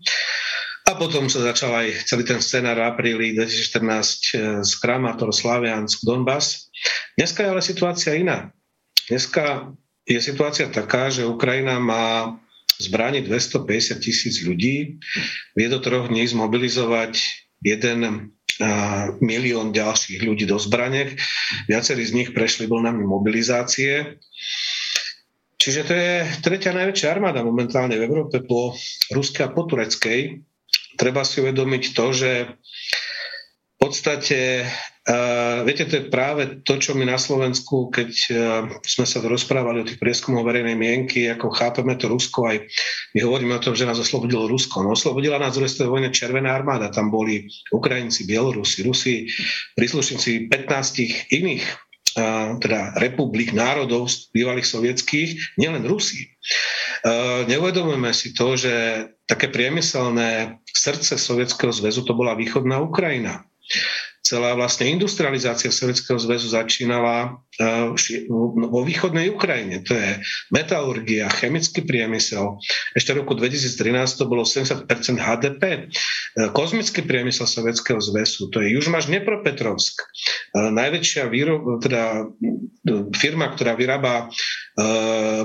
[0.86, 6.68] a potom sa začal aj celý ten scenár v apríli 2014 z Kramator, Slaviansk, Donbass.
[7.16, 8.52] Dneska je ale situácia iná.
[9.08, 9.72] Dneska
[10.06, 12.38] je situácia taká, že Ukrajina má
[12.76, 15.00] zbrániť 250 tisíc ľudí,
[15.56, 17.18] vie do troch dní zmobilizovať
[17.64, 18.35] jeden
[19.20, 21.16] milión ďalších ľudí do zbranek.
[21.68, 24.16] Viacerí z nich prešli vlnami mobilizácie.
[25.56, 26.12] Čiže to je
[26.46, 28.72] tretia najväčšia armáda momentálne v Európe po
[29.10, 30.40] ruskej a po tureckej.
[30.96, 34.64] Treba si uvedomiť to, že v podstate
[35.06, 38.36] Uh, viete, to je práve to, čo my na Slovensku, keď uh,
[38.82, 42.66] sme sa rozprávali o tých prieskumoch verejnej mienky, ako chápeme to Rusko, aj
[43.14, 44.82] my hovoríme o tom, že nás oslobodilo Rusko.
[44.82, 49.30] No oslobodila nás v vojne Červená armáda, tam boli Ukrajinci, Bielorusi, Rusi,
[49.78, 51.62] príslušníci 15 iných
[52.18, 56.34] uh, teda republik, národov bývalých sovietských, nielen Rusi.
[57.06, 63.46] Uh, neuvedomujeme si to, že také priemyselné srdce Sovietskeho zväzu to bola východná Ukrajina
[64.26, 67.94] celá vlastne industrializácia Sovjetského zväzu začínala uh,
[68.58, 69.86] vo východnej Ukrajine.
[69.86, 70.18] To je
[70.50, 72.58] metalurgia, chemický priemysel.
[72.98, 75.62] Ešte v roku 2013 to bolo 70% HDP.
[76.34, 79.94] Uh, kozmický priemysel Sovjetského zväzu, to je Južmaž Dnepropetrovsk.
[80.58, 82.26] Uh, najväčšia výrob, teda
[83.14, 84.30] firma, ktorá vyrába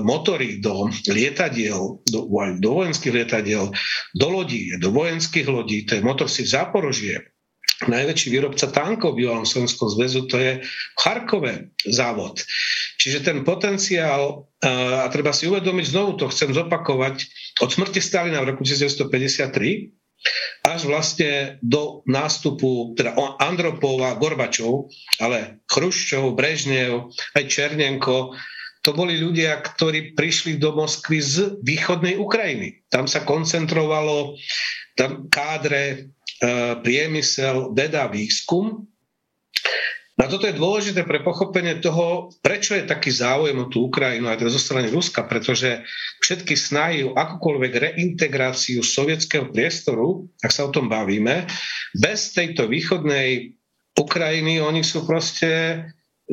[0.04, 2.20] motory do lietadiel, do,
[2.60, 3.72] do vojenských lietadiel,
[4.12, 7.31] do lodí, do vojenských lodí, to je motor si v Záporožie
[7.88, 12.42] najväčší výrobca tankov bývalom Slovenskom zväzu, to je v Charkove závod.
[13.02, 17.26] Čiže ten potenciál, a treba si uvedomiť, znovu to chcem zopakovať,
[17.66, 19.98] od smrti Stalina v roku 1953
[20.62, 28.38] až vlastne do nástupu teda Andropova, Gorbačov, ale Chruščov, Brežnev, aj Černenko,
[28.82, 32.86] to boli ľudia, ktorí prišli do Moskvy z východnej Ukrajiny.
[32.90, 34.38] Tam sa koncentrovalo
[34.98, 36.14] tam kádre,
[36.82, 38.89] priemysel, veda, výskum.
[40.22, 44.46] A toto je dôležité pre pochopenie toho, prečo je taký záujem o tú Ukrajinu aj
[44.54, 45.82] zo strany Ruska, pretože
[46.22, 51.50] všetky snahy o akúkoľvek reintegráciu sovietského priestoru, ak sa o tom bavíme,
[51.98, 53.58] bez tejto východnej
[53.98, 55.82] Ukrajiny oni sú proste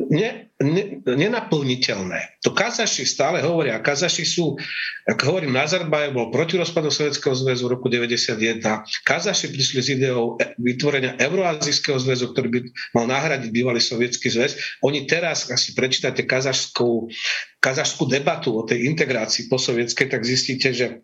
[0.07, 2.39] ne, ne, nenaplniteľné.
[2.47, 3.83] To Kazaši stále hovoria.
[3.83, 4.55] Kazaši sú,
[5.03, 8.63] ako hovorím, Nazarbajev bol proti rozpadu Sovjetského zväzu v roku 91.
[9.03, 12.59] Kazaši prišli s ideou vytvorenia Euroazijského zväzu, ktorý by
[12.95, 14.79] mal nahradiť bývalý Sovietský zväz.
[14.87, 17.11] Oni teraz, ak si prečítate kazašskú,
[17.59, 21.03] kazašskú debatu o tej integrácii po sovietskej, tak zistíte, že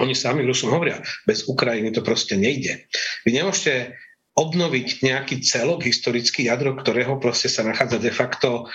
[0.00, 0.98] oni sami Rusom hovoria,
[1.28, 2.88] bez Ukrajiny to proste nejde.
[3.22, 3.94] Vy nemôžete
[4.34, 8.66] obnoviť nejaký celok, historický jadro, ktorého proste sa nachádza de facto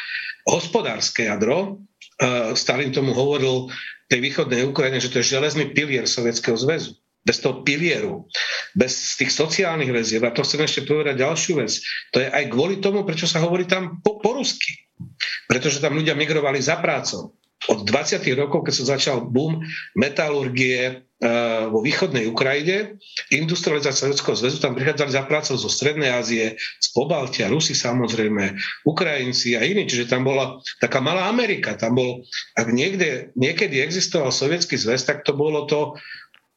[0.48, 1.84] hospodárske jadro.
[2.20, 3.68] E, Stalin tomu hovoril
[4.08, 6.96] tej východnej Ukrajine, že to je železný pilier Sovietskeho zväzu.
[7.20, 8.32] Bez toho pilieru,
[8.72, 11.76] bez tých sociálnych väzieb, a to chcem ešte povedať ďalšiu vec,
[12.16, 14.88] to je aj kvôli tomu, prečo sa hovorí tam po, po rusky.
[15.52, 18.24] Pretože tam ľudia migrovali za prácou od 20.
[18.40, 19.60] rokov, keď sa začal boom
[20.00, 20.94] metalurgie e,
[21.68, 22.96] vo východnej Ukrajine,
[23.36, 28.56] industrializácia Sovjetského zväzu, tam prichádzali za prácou zo Strednej Ázie, z Pobaltia, Rusi samozrejme,
[28.88, 32.24] Ukrajinci a iní, čiže tam bola taká malá Amerika, tam bol,
[32.56, 36.00] ak niekde, niekedy existoval Sovietský zväz, tak to bolo to,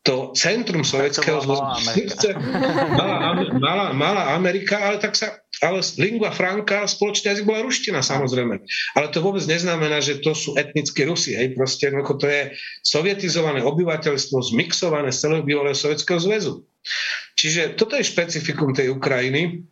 [0.07, 1.63] to centrum Sovietského zväzu.
[3.03, 3.19] Malá,
[3.59, 8.59] malá, malá Amerika, ale tak sa ale lingua franca, spoločný jazyk bola ruština samozrejme.
[8.99, 11.39] Ale to vôbec neznamená, že to sú etnické Rusi.
[11.39, 11.55] Hej.
[11.55, 12.43] Proste jednoducho to je
[12.83, 16.67] sovietizované obyvateľstvo zmixované z celého bývalého Sovietskeho zväzu.
[17.39, 19.63] Čiže toto je špecifikum tej Ukrajiny.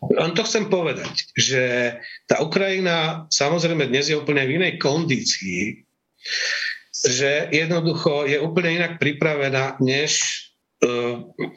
[0.00, 1.94] Len to chcem povedať, že
[2.24, 5.84] tá Ukrajina samozrejme dnes je úplne v inej kondícii,
[7.04, 10.49] že jednoducho je úplne inak pripravená, než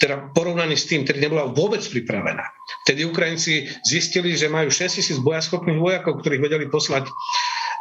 [0.03, 2.43] teda porovnaní s tým, ktorý nebola vôbec pripravená.
[2.83, 7.07] Vtedy Ukrajinci zistili, že majú 6 tisíc bojaschopných vojakov, ktorých vedeli poslať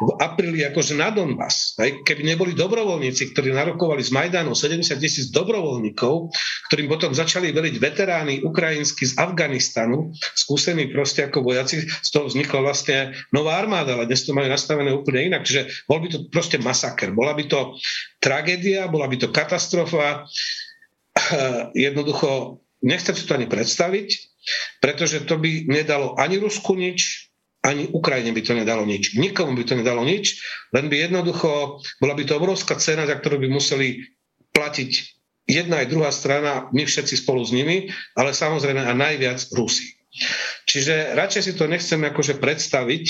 [0.02, 1.78] v apríli akože na Donbass.
[1.78, 6.30] Keby neboli dobrovoľníci, ktorí narokovali z Majdanu 70 tisíc dobrovoľníkov,
[6.70, 12.60] ktorým potom začali veliť veteráni ukrajinsky z Afganistanu, skúsení proste ako vojaci, z toho vznikla
[12.66, 15.46] vlastne nová armáda, ale dnes to majú nastavené úplne inak.
[15.46, 17.78] Čiže bol by to proste masaker, bola by to
[18.18, 20.26] tragédia, bola by to katastrofa,
[21.76, 24.08] jednoducho nechcem si to ani predstaviť,
[24.82, 27.30] pretože to by nedalo ani Rusku nič,
[27.62, 29.14] ani Ukrajine by to nedalo nič.
[29.14, 30.42] Nikomu by to nedalo nič,
[30.74, 34.02] len by jednoducho, bola by to obrovská cena, za ktorú by museli
[34.50, 34.90] platiť
[35.46, 39.94] jedna aj druhá strana, my všetci spolu s nimi, ale samozrejme a najviac Rusi.
[40.68, 43.04] Čiže radšej si to nechcem akože predstaviť,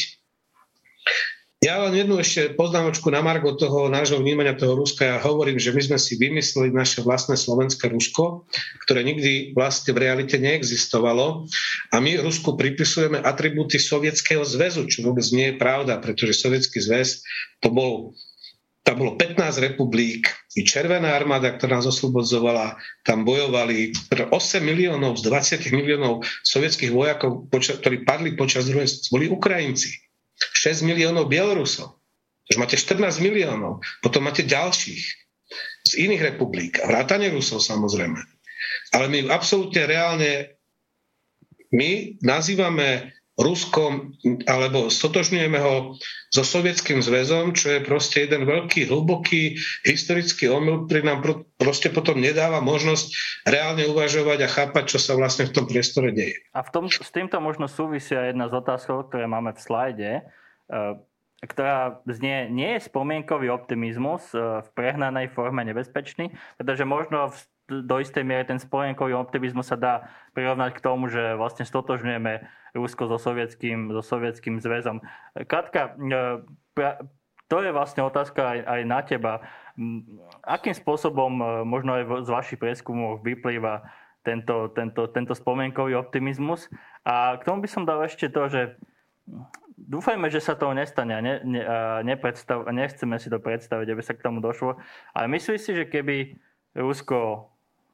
[1.63, 5.07] ja len jednu ešte poznámočku na Margo toho nášho vnímania toho Ruska.
[5.07, 8.51] Ja hovorím, že my sme si vymysleli naše vlastné slovenské Rusko,
[8.83, 11.47] ktoré nikdy vlastne v realite neexistovalo.
[11.95, 17.23] A my Rusku pripisujeme atribúty Sovietskeho zväzu, čo vôbec nie je pravda, pretože Sovietský zväz
[17.63, 18.11] to bol
[18.83, 20.27] tam bolo 15 republik,
[20.59, 22.75] i Červená armáda, ktorá nás oslobodzovala,
[23.07, 30.12] tam bojovali 8 miliónov z 20 miliónov sovietských vojakov, ktorí padli počas druhej, boli Ukrajinci.
[30.51, 32.03] 6 miliónov Bielorusov.
[32.49, 33.81] Takže máte 14 miliónov.
[34.03, 35.03] Potom máte ďalších
[35.83, 36.83] z iných republik.
[36.83, 38.19] Vrátane Rusov samozrejme.
[38.93, 40.59] Ale my absolútne reálne
[41.73, 44.13] my nazývame Ruskom,
[44.45, 45.97] alebo stotožňujeme ho
[46.29, 49.57] so Sovietským zväzom, čo je proste jeden veľký, hlboký
[49.89, 51.25] historický omyl, ktorý nám
[51.57, 53.09] proste potom nedáva možnosť
[53.49, 56.45] reálne uvažovať a chápať, čo sa vlastne v tom priestore deje.
[56.53, 60.23] A v tom, s týmto možno súvisia jedna z otázkov, ktoré máme v slajde, e,
[61.49, 67.37] ktorá znie, nie je spomienkový optimizmus e, v prehnanej forme nebezpečný, pretože možno v
[67.81, 69.95] do istej miery ten spojenkový optimizmus sa dá
[70.37, 72.45] prirovnať k tomu, že vlastne stotožňujeme
[72.77, 75.01] Rusko so sovietským, so sovietským zväzom.
[75.49, 76.93] Katka, e,
[77.49, 79.33] to je vlastne otázka aj, aj na teba.
[80.45, 83.85] Akým spôsobom, e, možno aj z vašich prieskumov, vyplýva
[84.25, 86.69] tento, tento, tento spomienkový optimizmus?
[87.05, 88.77] A k tomu by som dal ešte to, že
[89.77, 91.63] dúfajme, že sa toho nestane a ne, ne,
[92.07, 94.81] nepredstav, nechceme si to predstaviť, aby sa k tomu došlo.
[95.13, 96.41] Ale myslíš si, že keby
[96.73, 97.52] Rusko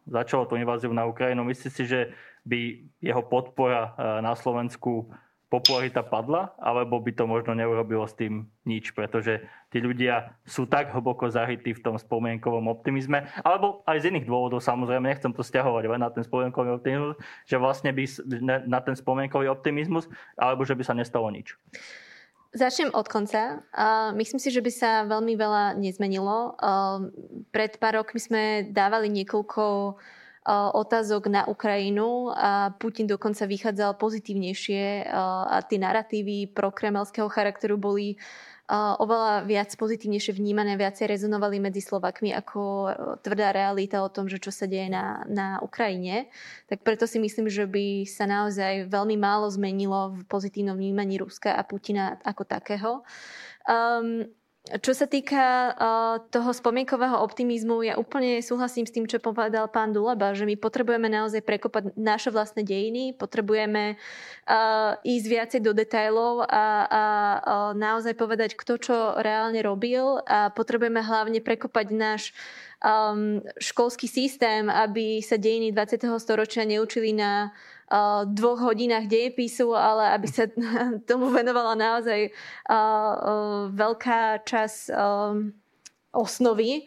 [0.09, 2.13] začalo tú inváziu na Ukrajinu, myslíte si, že
[2.49, 5.13] by jeho podpora e, na Slovensku
[5.49, 9.41] popularita padla, alebo by to možno neurobilo s tým nič, pretože
[9.73, 14.61] tí ľudia sú tak hlboko zahytí v tom spomienkovom optimizme, alebo aj z iných dôvodov,
[14.61, 17.17] samozrejme, nechcem to stiahovať len na ten spomienkový optimizmus,
[17.49, 18.05] že vlastne by
[18.69, 20.05] na ten spomienkový optimizmus,
[20.37, 21.57] alebo že by sa nestalo nič.
[22.49, 23.61] Začnem od konca.
[24.17, 26.57] Myslím si, že by sa veľmi veľa nezmenilo.
[27.53, 28.43] Pred pár rokmi sme
[28.73, 29.97] dávali niekoľko
[30.73, 38.17] otázok na Ukrajinu a Putin dokonca vychádzal pozitívnejšie a tie narratívy prokremelského charakteru boli
[38.69, 42.91] oveľa viac pozitívnejšie vnímané, viacej rezonovali medzi Slovakmi ako e,
[43.25, 46.29] tvrdá realita o tom, že čo sa deje na, na Ukrajine.
[46.69, 51.57] Tak preto si myslím, že by sa naozaj veľmi málo zmenilo v pozitívnom vnímaní Ruska
[51.57, 52.91] a Putina ako takého.
[53.65, 54.29] Um,
[54.69, 59.97] čo sa týka uh, toho spomienkového optimizmu, ja úplne súhlasím s tým, čo povedal pán
[59.97, 66.45] Dulaba, že my potrebujeme naozaj prekopať naše vlastné dejiny, potrebujeme uh, ísť viacej do detajlov
[66.45, 72.23] a, a uh, naozaj povedať, kto čo reálne robil a potrebujeme hlavne prekopať náš
[72.85, 76.05] um, školský systém, aby sa dejiny 20.
[76.21, 77.51] storočia neučili na
[78.29, 80.45] dvoch hodinách dejepisu, ale aby sa
[81.11, 82.29] tomu venovala naozaj
[83.73, 84.93] veľká časť
[86.13, 86.85] osnovy,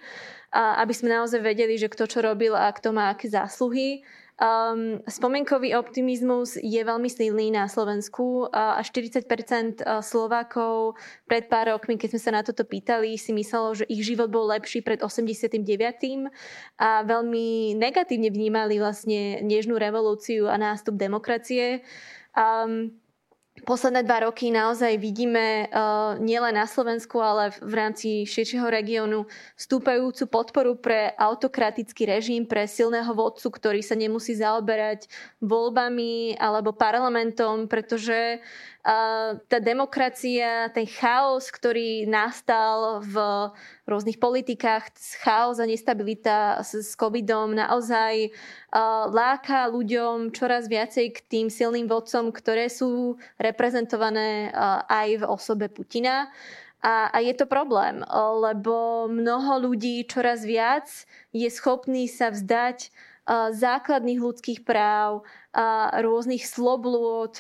[0.54, 4.06] aby sme naozaj vedeli, že kto čo robil a kto má aké zásluhy.
[4.42, 8.50] Um, spomienkový optimizmus je veľmi silný na Slovensku.
[8.50, 10.98] Uh, až 40% Slovákov
[11.30, 14.50] pred pár rokmi, keď sme sa na toto pýtali, si myslelo, že ich život bol
[14.50, 15.62] lepší pred 89.
[16.82, 21.86] a veľmi negatívne vnímali vlastne nežnú revolúciu a nástup demokracie.
[22.34, 22.98] Um,
[23.68, 29.28] posledné dva roky naozaj vidíme uh, nielen na Slovensku, ale v, v rámci širšieho regiónu
[29.60, 35.12] stúpajúcu podporu pre autokratický režim, pre silného vodcu, ktorý sa nemusí zaoberať
[35.44, 38.40] voľbami alebo parlamentom, pretože
[38.82, 43.16] tá demokracia, ten chaos, ktorý nastal v
[43.86, 44.90] rôznych politikách,
[45.22, 48.34] chaos a nestabilita s, covidom naozaj
[49.14, 54.50] láka ľuďom čoraz viacej k tým silným vodcom, ktoré sú reprezentované
[54.90, 56.34] aj v osobe Putina.
[56.82, 58.02] A, a je to problém,
[58.42, 60.90] lebo mnoho ľudí čoraz viac
[61.30, 62.90] je schopný sa vzdať
[63.30, 65.22] základných ľudských práv,
[66.02, 67.38] rôznych slobôd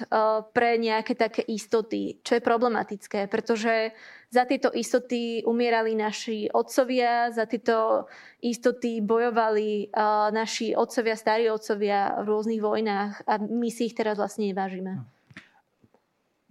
[0.53, 3.95] pre nejaké také istoty, čo je problematické, pretože
[4.31, 8.07] za tieto istoty umierali naši otcovia, za tieto
[8.39, 9.91] istoty bojovali
[10.31, 15.01] naši otcovia, starí otcovia v rôznych vojnách a my si ich teraz vlastne nevážime.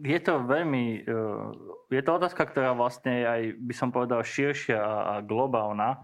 [0.01, 1.20] Je to veľmi, e,
[1.93, 6.01] je to otázka, ktorá vlastne aj by som povedal širšia a globálna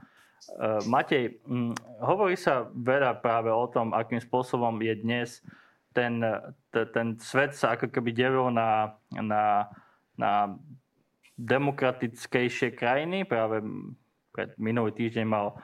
[0.86, 5.42] Matej, hm, hovorí sa veľa práve o tom, akým spôsobom je dnes
[5.96, 6.20] ten,
[6.70, 9.72] ten svet sa ako keby delil na, na,
[10.20, 10.52] na
[11.40, 13.24] demokratickejšie krajiny.
[13.24, 13.64] Práve
[14.36, 15.56] pred minulý týždeň mal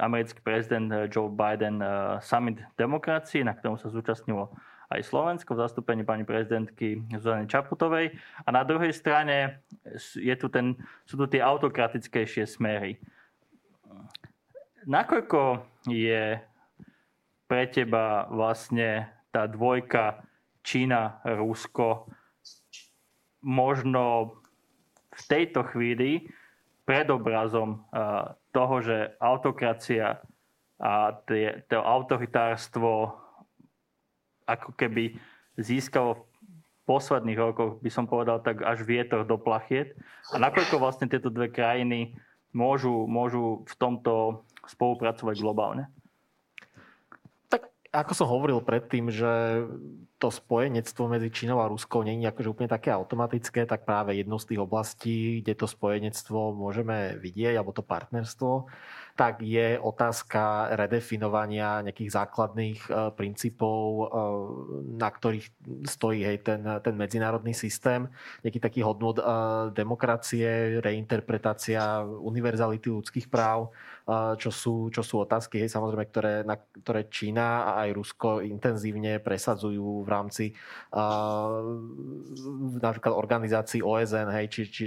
[0.00, 4.50] americký prezident Joe Biden uh, summit demokracii, na ktorom sa zúčastnilo
[4.90, 8.16] aj Slovensko v zastúpení pani prezidentky Zuzany Čaputovej.
[8.44, 9.60] A na druhej strane
[10.16, 10.74] je tu ten,
[11.04, 12.96] sú tu tie autokratickejšie smery
[14.86, 16.38] nakoľko je
[17.44, 20.24] pre teba vlastne tá dvojka
[20.64, 22.08] Čína, Rusko
[23.44, 24.36] možno
[25.12, 26.32] v tejto chvíli
[26.88, 27.84] predobrazom
[28.52, 30.24] toho, že autokracia
[30.80, 30.92] a
[31.28, 33.14] tie, to autoritárstvo
[34.44, 35.16] ako keby
[35.56, 36.24] získalo v
[36.84, 39.96] posledných rokoch, by som povedal tak až vietor do plachiet.
[40.32, 42.12] A nakoľko vlastne tieto dve krajiny
[42.54, 45.84] môžu, môžu v tomto spolupracovať globálne?
[47.50, 49.66] Tak ako som hovoril predtým, že
[50.24, 54.48] to spojenectvo medzi Čínou a Ruskou je akože úplne také automatické, tak práve jednou z
[54.56, 58.64] tých oblastí, kde to spojenectvo môžeme vidieť, alebo to partnerstvo,
[59.14, 64.04] tak je otázka redefinovania nejakých základných e, princípov, e,
[64.98, 65.46] na ktorých
[65.86, 68.10] stojí hej, ten, ten medzinárodný systém,
[68.42, 69.24] nejaký taký hodnot e,
[69.70, 73.70] demokracie, reinterpretácia univerzality ľudských práv,
[74.36, 79.16] čo sú, čo sú otázky, hej, samozrejme, ktoré, na, ktoré Čína a aj Rusko intenzívne
[79.16, 80.54] presadzujú v rámci
[80.94, 81.58] uh,
[82.78, 84.84] napríklad organizácií OSN, hej, či, či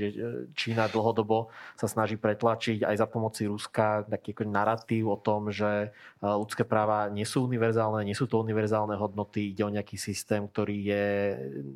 [0.56, 5.92] Čína dlhodobo sa snaží pretlačiť aj za pomoci Ruska taký ako narratív o tom, že
[6.22, 10.78] ľudské práva nie sú univerzálne, nie sú to univerzálne hodnoty, ide o nejaký systém, ktorý
[10.88, 11.06] je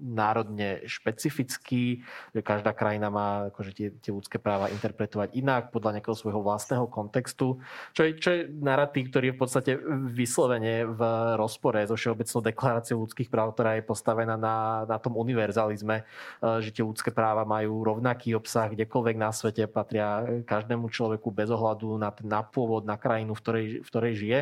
[0.02, 6.16] národne špecifický, že každá krajina má akože tie, tie ľudské práva interpretovať inak podľa nejakého
[6.18, 7.58] svojho vlastného kontextu kontextu,
[7.97, 9.72] čo je, čo je narratív, ktorý je v podstate
[10.14, 11.02] vyslovene v
[11.36, 16.03] rozpore so Všeobecnou deklaráciou ľudských práv, ktorá je postavená na, na tom univerzalizme,
[16.59, 21.95] že tie ľudské práva majú rovnaký obsah kdekoľvek na svete, patria každému človeku bez ohľadu
[21.95, 24.39] na, na pôvod, na krajinu, v ktorej, v ktorej žije.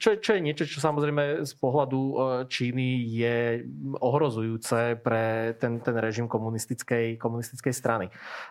[0.00, 2.00] Čo, čo je niečo, čo samozrejme z pohľadu
[2.48, 3.68] Číny je
[4.00, 8.06] ohrozujúce pre ten, ten režim komunistickej, komunistickej strany.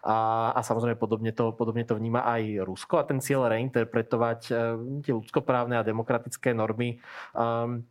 [0.05, 4.39] A, a samozrejme podobne to, podobne to vníma aj Rusko a ten cieľ reinterpretovať
[5.01, 6.99] tie ľudskoprávne a demokratické normy
[7.33, 7.81] um,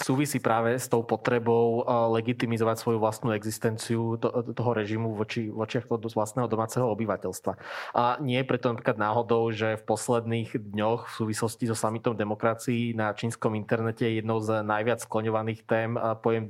[0.00, 1.86] súvisí práve s tou potrebou eh,
[2.16, 4.16] legitimizovať svoju vlastnú existenciu
[4.56, 7.52] toho režimu voči, voči vlastného domáceho obyvateľstva.
[7.92, 12.96] A nie je preto napríklad náhodou, že v posledných dňoch v súvislosti so samitom demokracií
[12.96, 16.48] na čínskom internete je jednou z najviac skloňovaných tém eh, pojem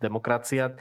[0.00, 0.72] demokracia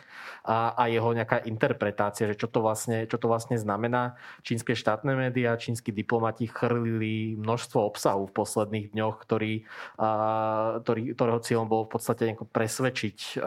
[0.43, 4.15] a, a jeho nejaká interpretácia, že čo to, vlastne, čo to vlastne znamená.
[4.43, 9.67] Čínske štátne médiá, čínsky diplomati chrlili množstvo obsahu v posledných dňoch, ktorý,
[9.99, 13.41] a, ktorý, ktorého cieľom bolo v podstate presvedčiť eh,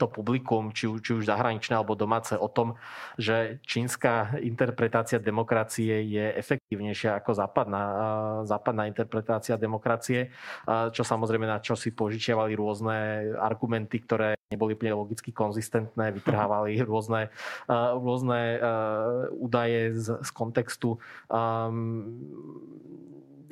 [0.00, 2.80] to publikum, či, či už zahraničné alebo domáce, o tom,
[3.20, 8.00] že čínska interpretácia demokracie je efektívnejšia ako západná, eh,
[8.48, 12.96] západná interpretácia demokracie, eh, čo samozrejme na čo si požičiavali rôzne
[13.36, 17.28] argumenty, ktoré neboli úplne logicky konzistentné, vytrhávali rôzne,
[17.68, 18.56] rôzne
[19.36, 20.96] údaje z, z kontextu.
[21.28, 22.16] Um,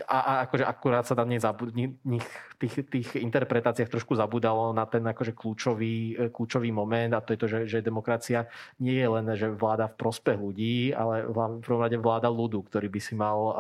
[0.05, 2.27] a, a akože akurát sa tam nich,
[2.61, 7.41] tých, tých interpretáciách trošku zabudalo na ten akože kľúčový, e, kľúčový moment a to je
[7.41, 8.45] to, že, že demokracia
[8.77, 12.89] nie je len, že vláda v prospech ľudí, ale v prvom rade vláda ľudu, ktorý
[12.93, 13.55] by si mal uh,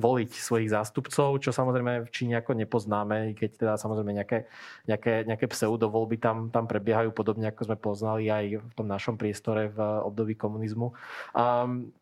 [0.00, 4.48] voliť svojich zástupcov, čo samozrejme v Číne ako nepoznáme, keď teda samozrejme nejaké,
[4.88, 9.68] nejaké, nejaké pseudovoľby tam, tam prebiehajú podobne, ako sme poznali aj v tom našom priestore
[9.68, 9.78] v
[10.08, 10.96] období komunizmu.
[11.36, 11.92] Um,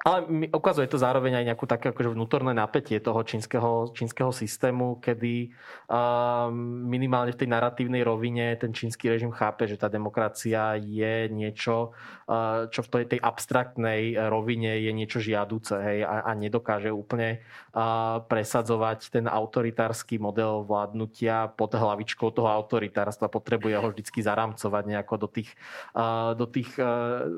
[0.00, 5.52] ale ukazuje to zároveň aj nejakú také akože vnútorné napätie toho čínskeho, čínskeho systému, kedy
[5.92, 6.48] uh,
[6.88, 12.64] minimálne v tej narratívnej rovine ten čínsky režim chápe, že tá demokracia je niečo, uh,
[12.72, 17.44] čo v tej, tej abstraktnej rovine je niečo žiaduce hej, a, a nedokáže úplne
[17.76, 23.28] uh, presadzovať ten autoritársky model vládnutia pod hlavičkou toho autoritárstva.
[23.28, 25.52] Potrebuje ho vždy zaramcovať nejako do tých,
[25.92, 27.28] uh, do tých uh,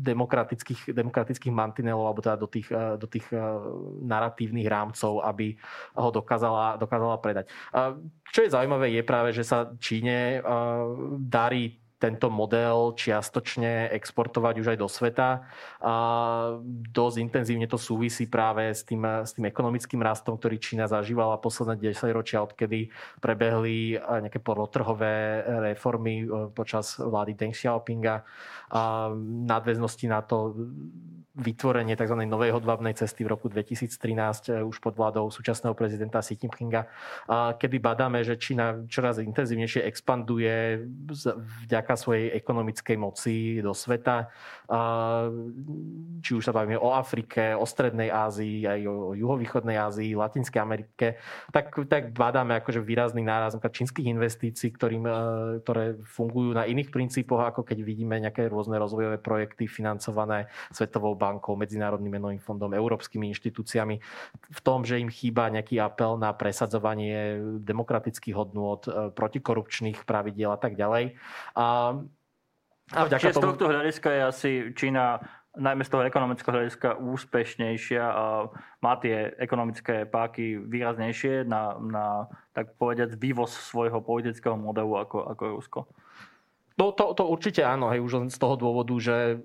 [0.00, 3.42] demokratických, demokratických mantinelov alebo teda do tých, eh, do tých eh,
[4.06, 5.58] narratívnych rámcov, aby
[5.98, 7.50] ho dokázala, dokázala predať.
[8.30, 10.42] Čo je zaujímavé je práve, že sa Číne eh,
[11.18, 15.28] darí tento model čiastočne exportovať už aj do sveta.
[15.80, 15.94] A
[16.90, 21.94] dosť intenzívne to súvisí práve s tým, s tým ekonomickým rastom, ktorý Čína zažívala posledné
[21.94, 22.90] 10 ročia, odkedy
[23.22, 28.26] prebehli nejaké polotrhové reformy počas vlády Deng Xiaopinga.
[28.74, 29.14] A
[29.46, 30.52] nadväznosti na to
[31.34, 32.14] vytvorenie tzv.
[32.14, 36.86] novej hodvábnej cesty v roku 2013 eh, už pod vládou súčasného prezidenta Xi Jinpinga,
[37.58, 40.86] kedy badáme, že Čína čoraz intenzívnejšie expanduje
[41.66, 44.32] vďaka svojej ekonomickej moci do sveta.
[46.24, 51.20] Či už sa bavíme o Afrike, o Strednej Ázii, aj o juhovýchodnej Ázii, Latinskej Amerike,
[51.52, 55.14] tak, tak badáme akože výrazný náraz čínskych investícií, ktorým, eh,
[55.66, 61.58] ktoré fungujú na iných princípoch, ako keď vidíme nejaké rôzne rozvojové projekty financované Svetovou bankou,
[61.58, 63.96] Medzinárodným menovým fondom, európskymi inštitúciami
[64.54, 70.58] v tom, že im chýba nejaký apel na presadzovanie demokratických hodnôt, e, protikorupčných pravidiel a
[70.60, 71.18] tak ďalej.
[71.58, 71.66] A,
[72.92, 73.42] a vďaka Čiže tomu...
[73.42, 75.04] z tohto hľadiska je asi Čína
[75.54, 78.50] najmä z toho ekonomického hľadiska úspešnejšia a
[78.82, 82.06] má tie ekonomické páky výraznejšie na, na
[82.50, 85.80] tak povedať, vývoz svojho politického modelu ako, ako Rusko.
[86.74, 89.38] No to, to určite áno, hej, už len z toho dôvodu, že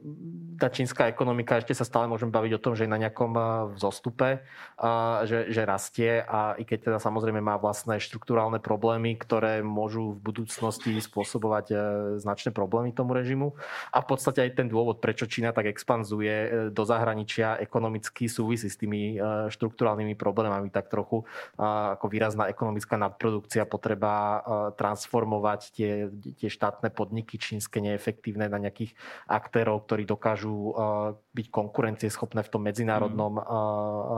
[0.57, 3.31] tá čínska ekonomika, ešte sa stále môžeme baviť o tom, že je na nejakom
[3.77, 4.41] vzostupe,
[4.81, 10.17] a že, že rastie a i keď teda samozrejme má vlastné štruktúrálne problémy, ktoré môžu
[10.17, 11.75] v budúcnosti spôsobovať e,
[12.17, 13.53] značné problémy tomu režimu.
[13.93, 18.75] A v podstate aj ten dôvod, prečo Čína tak expanzuje do zahraničia ekonomicky súvisí s
[18.81, 19.21] tými
[19.53, 21.23] štruktúrálnymi problémami, tak trochu
[21.61, 24.41] ako výrazná ekonomická nadprodukcia, potreba
[24.75, 25.91] transformovať tie,
[26.35, 28.95] tie štátne podniky podniky čínske neefektívne na nejakých
[29.27, 33.45] aktérov, ktorí dokážu eh, byť konkurencieschopné v tom medzinárodnom mm.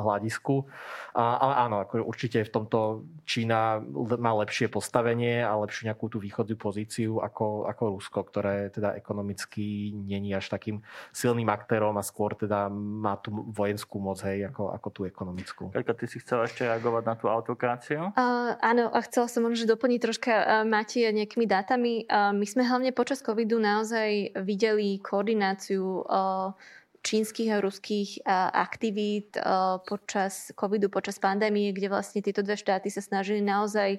[0.05, 0.65] hľadisku.
[1.13, 2.79] Ale áno, ako určite v tomto
[3.27, 3.77] Čína
[4.17, 9.93] má lepšie postavenie a lepšiu nejakú tú východnú pozíciu ako, ako Rusko, ktoré teda ekonomicky
[9.93, 10.81] není až takým
[11.13, 15.63] silným aktérom a skôr teda má tú vojenskú moc, hej, ako, ako tú ekonomickú.
[15.69, 18.15] Kaďka, ty si chcela ešte reagovať na tú autokraciu?
[18.17, 21.93] Uh, áno, a chcela som možno doplniť troška uh, Mati nejakými dátami.
[22.07, 26.53] Uh, my sme hlavne počas covidu naozaj videli koordináciu uh,
[27.01, 28.21] čínskych a ruských
[28.53, 29.33] aktivít
[29.89, 33.97] počas covidu, počas pandémie, kde vlastne tieto dve štáty sa snažili naozaj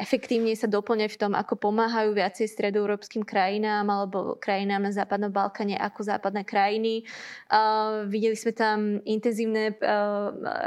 [0.00, 5.76] efektívne sa doplňať v tom, ako pomáhajú viacej stredoeurópskym krajinám alebo krajinám na západnom Balkáne
[5.76, 7.04] ako západné krajiny.
[8.08, 9.76] Videli sme tam intenzívne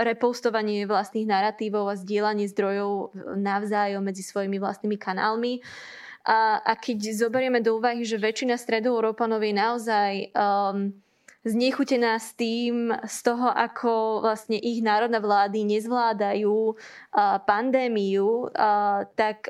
[0.05, 5.65] repostovanie vlastných narratívov a zdieľanie zdrojov navzájom medzi svojimi vlastnými kanálmi.
[6.21, 10.93] A, a keď zoberieme do úvahy, že väčšina stredoeurópanov je naozaj um,
[11.41, 16.77] znechutená s tým, z toho, ako vlastne ich národné vlády nezvládajú
[17.49, 18.53] pandémiu,
[19.17, 19.49] tak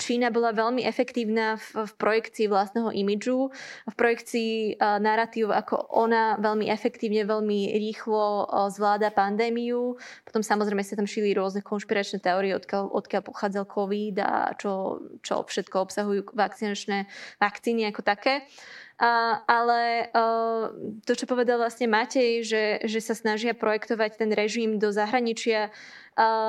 [0.00, 3.52] Čína bola veľmi efektívna v, projekcii vlastného imidžu,
[3.84, 10.00] v projekcii narratív, ako ona veľmi efektívne, veľmi rýchlo zvláda pandémiu.
[10.24, 15.44] Potom samozrejme sa tam šili rôzne konšpiračné teórie, odkiaľ, odkiaľ pochádzal COVID a čo, čo
[15.44, 17.04] všetko obsahujú vakcinačné
[17.36, 18.48] vakcíny ako také.
[18.96, 20.72] A, ale uh,
[21.04, 25.68] to, čo povedal vlastne Matej, že, že sa snažia projektovať ten režim do zahraničia,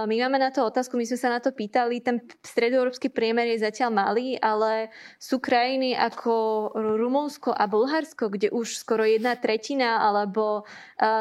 [0.08, 3.68] my máme na to otázku, my sme sa na to pýtali, ten stredoeurópsky priemer je
[3.68, 10.64] zatiaľ malý, ale sú krajiny ako Rumunsko a Bulharsko, kde už skoro jedna tretina alebo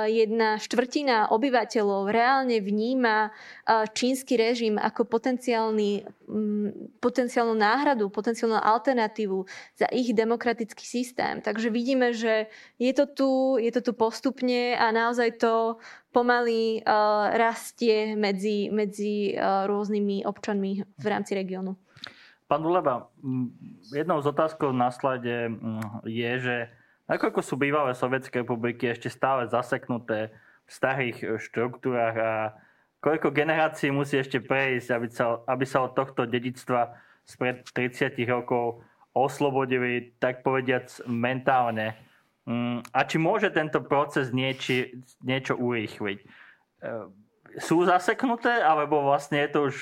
[0.07, 3.35] jedna štvrtina obyvateľov reálne vníma
[3.99, 6.07] čínsky režim ako potenciálny,
[7.01, 9.45] potenciálnu náhradu, potenciálnu alternatívu
[9.77, 11.41] za ich demokratický systém.
[11.41, 12.47] Takže vidíme, že
[12.79, 15.77] je to tu, je to tu postupne a naozaj to
[16.13, 21.77] pomaly uh, rastie medzi, medzi uh, rôznymi občanmi v rámci regiónu.
[22.47, 23.11] Pán Duleba,
[23.91, 25.51] jednou z otázkov na slade
[26.07, 26.57] je, že
[27.11, 30.31] nakoľko sú bývalé sovietské republiky ešte stále zaseknuté
[30.63, 32.33] v starých štruktúrach a
[33.07, 38.83] koľko generácií musí ešte prejsť, aby sa, aby sa od tohto dedictva spred 30 rokov
[39.15, 41.95] oslobodili, tak povediac, mentálne.
[42.51, 46.19] Mm, a či môže tento proces nieči, niečo urýchliť?
[46.19, 46.27] E,
[47.63, 49.75] sú zaseknuté, alebo vlastne je to už...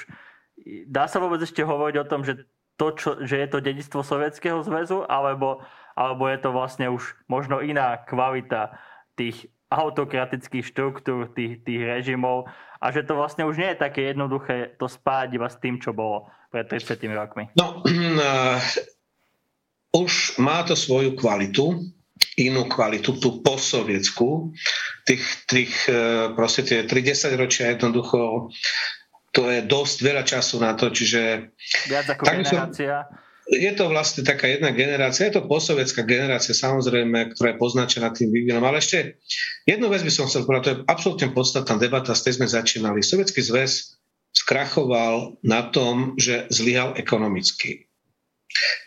[0.84, 2.44] Dá sa vôbec ešte hovoriť o tom, že,
[2.76, 5.64] to, čo, že je to dedictvo Sovietskeho zväzu, alebo,
[5.96, 8.76] alebo je to vlastne už možno iná kvalita
[9.16, 12.46] tých autokratických štruktúr, tých, tých režimov
[12.78, 15.90] a že to vlastne už nie je také jednoduché to spájať iba s tým, čo
[15.90, 17.50] bolo pred 30 rokmi.
[17.58, 18.62] No, uh,
[20.04, 21.82] už má to svoju kvalitu
[22.38, 24.54] inú kvalitu, tú postsovietskú.
[25.06, 28.50] Tých, tých e, proste tie 30 ročia jednoducho
[29.34, 31.50] to je dosť veľa času na to, čiže...
[31.90, 33.02] Viac ako generácia.
[33.44, 38.32] Je to vlastne taká jedna generácia, je to posovetská generácia samozrejme, ktorá je poznačená tým
[38.32, 39.20] vývinom, ale ešte
[39.68, 43.04] jednu vec by som chcel povedať, to je absolútne podstatná debata, z tej sme začínali.
[43.04, 44.00] Sovietský zväz
[44.32, 47.86] skrachoval na tom, že zlyhal ekonomicky.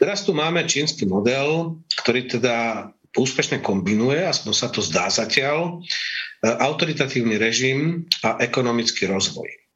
[0.01, 6.47] Teraz tu máme čínsky model, ktorý teda úspešne kombinuje, aspoň sa to zdá zatiaľ, e,
[6.47, 9.66] autoritatívny režim a ekonomický rozvoj.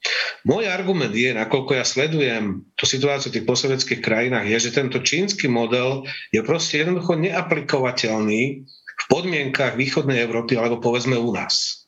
[0.41, 4.97] Môj argument je, nakoľko ja sledujem tú situáciu v tých posoveckých krajinách, je, že tento
[4.97, 11.85] čínsky model je proste jednoducho neaplikovateľný v podmienkach východnej Európy alebo povedzme u nás.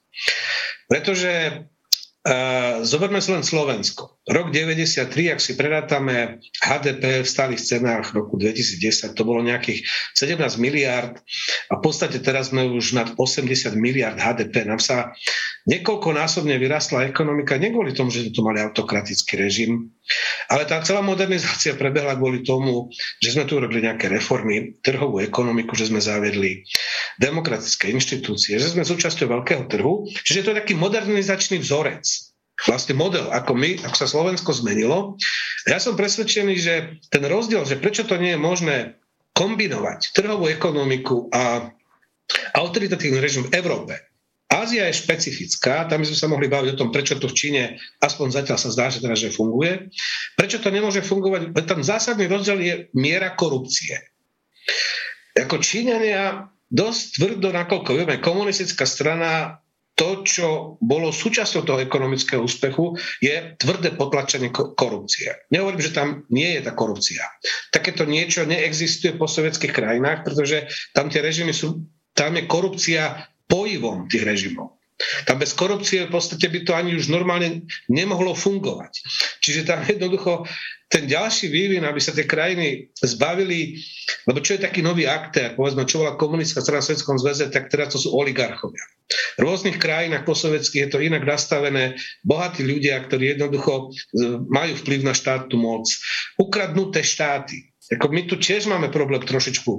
[0.86, 1.66] Pretože
[2.24, 4.13] Uh, zoberme si len Slovensko.
[4.24, 9.84] Rok 93, ak si prerátame HDP v stálych cenách roku 2010, to bolo nejakých
[10.16, 11.20] 17 miliard
[11.68, 14.64] a v podstate teraz sme už nad 80 miliard HDP.
[14.64, 15.12] Nám sa
[15.68, 19.92] niekoľkonásobne vyrastla ekonomika, nie kvôli tomu, že sme tu mali autokratický režim,
[20.48, 25.76] ale tá celá modernizácia prebehla kvôli tomu, že sme tu urobili nejaké reformy, trhovú ekonomiku,
[25.76, 26.64] že sme zaviedli
[27.20, 30.08] demokratické inštitúcie, že sme súčasťou veľkého trhu.
[30.08, 32.33] Čiže to je taký modernizačný vzorec.
[32.64, 35.20] Vlastne model, ako my, ako sa Slovensko zmenilo.
[35.68, 36.74] Ja som presvedčený, že
[37.12, 38.78] ten rozdiel, že prečo to nie je možné
[39.36, 41.74] kombinovať trhovú ekonomiku a
[42.56, 44.00] autoritatívny režim v Európe.
[44.54, 47.64] Ázia je špecifická, tam by sme sa mohli baviť o tom, prečo to v Číne,
[48.06, 49.90] aspoň zatiaľ sa zdá, že teda, že funguje.
[50.38, 51.58] Prečo to nemôže fungovať?
[51.66, 53.98] Tam zásadný rozdiel je miera korupcie.
[55.34, 59.63] Ako Číňania dosť tvrdo, nakoľko vieme, komunistická strana
[59.94, 65.46] to, čo bolo súčasťou toho ekonomického úspechu, je tvrdé potlačenie korupcie.
[65.54, 67.22] Nehovorím, že tam nie je tá korupcia.
[67.70, 70.66] Takéto niečo neexistuje po sovietských krajinách, pretože
[70.98, 71.86] tam tie režimy sú,
[72.18, 74.82] tam je korupcia pojivom tých režimov.
[75.26, 79.04] Tam bez korupcie v podstate by to ani už normálne nemohlo fungovať.
[79.42, 80.48] Čiže tam jednoducho
[80.94, 83.82] ten ďalší vývin, aby sa tie krajiny zbavili,
[84.30, 87.74] lebo čo je taký nový aktér, povedzme, čo bola komunistická strana v Svetskom zväze, tak
[87.74, 88.86] teraz to sú oligarchovia.
[89.42, 91.98] V rôznych krajinách sovietských je to inak nastavené.
[92.22, 93.90] Bohatí ľudia, ktorí jednoducho
[94.54, 95.90] majú vplyv na štátnu moc.
[96.38, 97.73] Ukradnuté štáty.
[97.92, 99.74] Ako my tu tiež máme problém trošičku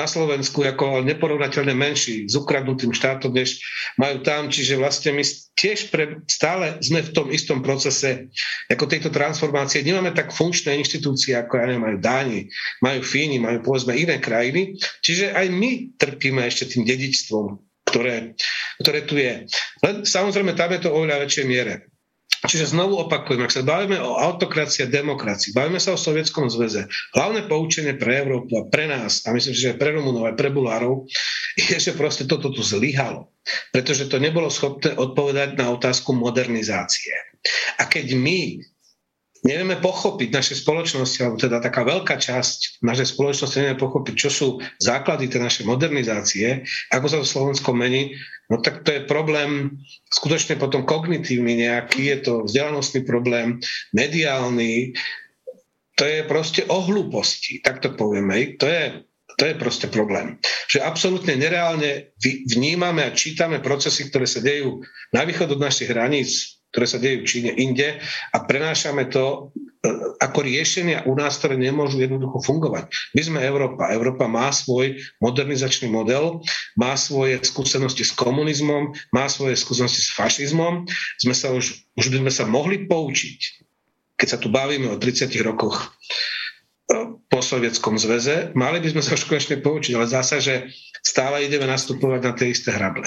[0.00, 3.60] na Slovensku ako neporovnateľne menší s ukradnutým štátom, než
[4.00, 4.48] majú tam.
[4.48, 5.24] Čiže vlastne my
[5.54, 8.32] tiež pre, stále sme v tom istom procese
[8.72, 9.84] ako tejto transformácie.
[9.84, 12.40] Nemáme tak funkčné inštitúcie, ako ja neviem, majú Dáni,
[12.80, 14.80] majú Fíni, majú povedzme iné krajiny.
[15.04, 15.70] Čiže aj my
[16.00, 18.34] trpíme ešte tým dedičstvom, ktoré,
[18.82, 19.46] ktoré tu je.
[19.84, 21.93] Len samozrejme tam je to oveľa väčšej miere.
[22.44, 26.84] Čiže znovu opakujem, ak sa bavíme o autokracii a demokracii, bavíme sa o Sovietskom zväze,
[27.16, 30.52] hlavné poučenie pre Európu a pre nás, a myslím, že aj pre Rumunov, aj pre
[30.52, 31.08] Bulárov,
[31.56, 33.32] je, že proste toto tu zlyhalo.
[33.72, 37.12] Pretože to nebolo schopné odpovedať na otázku modernizácie.
[37.80, 38.60] A keď my
[39.44, 44.48] nevieme pochopiť naše spoločnosti, alebo teda taká veľká časť našej spoločnosti nevieme pochopiť, čo sú
[44.80, 48.16] základy tej našej modernizácie, ako sa to Slovensko mení,
[48.48, 49.78] no tak to je problém
[50.08, 53.60] skutočne potom kognitívny nejaký, je to vzdelanostný problém,
[53.92, 54.96] mediálny,
[55.94, 58.58] to je proste o hlúposti, tak to povieme.
[58.58, 59.06] To je,
[59.38, 60.42] to je proste problém.
[60.66, 62.14] Že absolútne nereálne
[62.50, 64.82] vnímame a čítame procesy, ktoré sa dejú
[65.14, 68.02] na východ od našich hraníc, ktoré sa dejú v Číne inde
[68.34, 69.54] a prenášame to
[69.86, 72.90] e, ako riešenia u nás, ktoré nemôžu jednoducho fungovať.
[73.14, 73.94] My sme Európa.
[73.94, 76.42] Európa má svoj modernizačný model,
[76.74, 80.90] má svoje skúsenosti s komunizmom, má svoje skúsenosti s fašizmom.
[81.22, 83.38] Sme sa už, už by sme sa mohli poučiť,
[84.18, 85.94] keď sa tu bavíme o 30 rokoch
[86.90, 90.54] e, po Sovietskom zväze, mali by sme sa už konečne poučiť, ale zase, že
[91.06, 93.06] stále ideme nastupovať na tie isté hrable.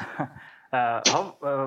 [0.70, 1.02] Uh,
[1.42, 1.66] uh,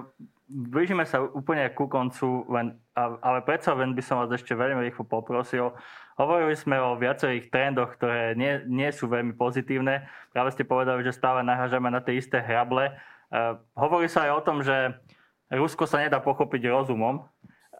[0.53, 5.09] blížime sa úplne ku koncu, len, ale predsa len by som vás ešte veľmi rýchlo
[5.09, 5.73] poprosil.
[6.13, 10.05] Hovorili sme o viacerých trendoch, ktoré nie, nie sú veľmi pozitívne.
[10.29, 12.93] Práve ste povedali, že stále nahážame na tie isté hrable.
[13.33, 14.93] Uh, hovorí sa aj o tom, že
[15.49, 17.25] Rusko sa nedá pochopiť rozumom,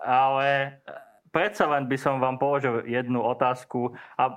[0.02, 0.82] ale
[1.30, 4.34] predsa len by som vám položil jednu otázku a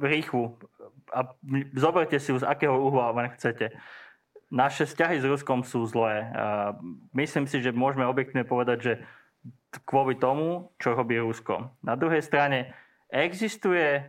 [0.00, 0.56] rýchlu.
[1.12, 1.28] A
[1.76, 3.72] zoberte si ju z akého uhla len chcete
[4.48, 6.24] naše vzťahy s Ruskom sú zlé.
[7.12, 8.92] Myslím si, že môžeme objektívne povedať, že
[9.84, 11.76] kvôli tomu, čo robí Rusko.
[11.84, 12.72] Na druhej strane,
[13.12, 14.08] existuje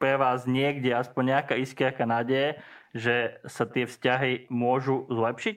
[0.00, 2.56] pre vás niekde aspoň nejaká iskierka nádeje,
[2.96, 5.56] že sa tie vzťahy môžu zlepšiť?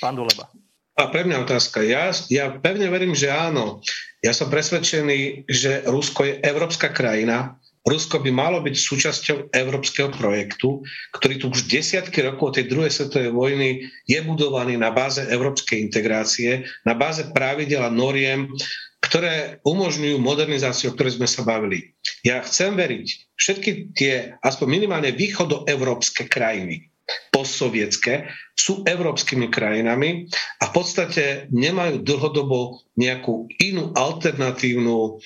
[0.00, 0.48] Pán Duleba.
[0.96, 1.84] A mňa otázka.
[1.84, 3.80] Ja, ja pevne verím, že áno.
[4.20, 10.84] Ja som presvedčený, že Rusko je európska krajina, Rusko by malo byť súčasťou európskeho projektu,
[11.16, 16.68] ktorý tu už desiatky rokov tej druhej svetovej vojny je budovaný na báze európskej integrácie,
[16.84, 18.52] na báze pravidel a noriem,
[19.00, 21.96] ktoré umožňujú modernizáciu, o ktorej sme sa bavili.
[22.20, 23.06] Ja chcem veriť,
[23.40, 26.92] všetky tie, aspoň minimálne východoevropské krajiny,
[27.32, 30.28] postsovietské, sú európskymi krajinami
[30.60, 35.18] a v podstate nemajú dlhodobo nejakú inú alternatívnu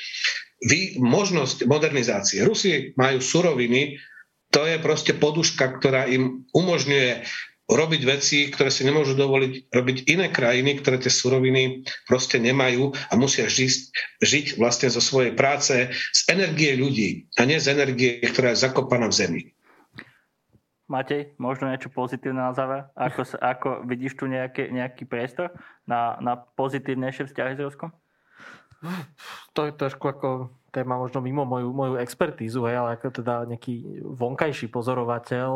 [0.64, 2.40] vy, možnosť modernizácie.
[2.42, 4.00] Rusi majú suroviny,
[4.48, 7.26] to je proste poduška, ktorá im umožňuje
[7.64, 13.12] robiť veci, ktoré si nemôžu dovoliť robiť iné krajiny, ktoré tie suroviny proste nemajú a
[13.16, 13.72] musia žiť,
[14.20, 19.08] žiť vlastne zo svojej práce z energie ľudí a nie z energie, ktorá je zakopaná
[19.08, 19.42] v zemi.
[20.84, 22.84] Matej, možno niečo pozitívne na záver?
[22.92, 25.48] Ako, ako vidíš tu nejaký, nejaký priestor
[25.88, 27.88] na, na pozitívnejšie vzťahy s Ruskom?
[29.54, 30.28] To je trošku ako
[30.74, 35.48] téma možno mimo moju, moju expertízu, hej, ale ako teda nejaký vonkajší pozorovateľ.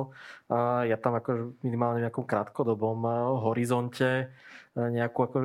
[0.87, 3.03] Ja tam ako minimálne v nejakom krátkodobom
[3.43, 4.31] horizonte
[4.79, 5.39] nejakú ako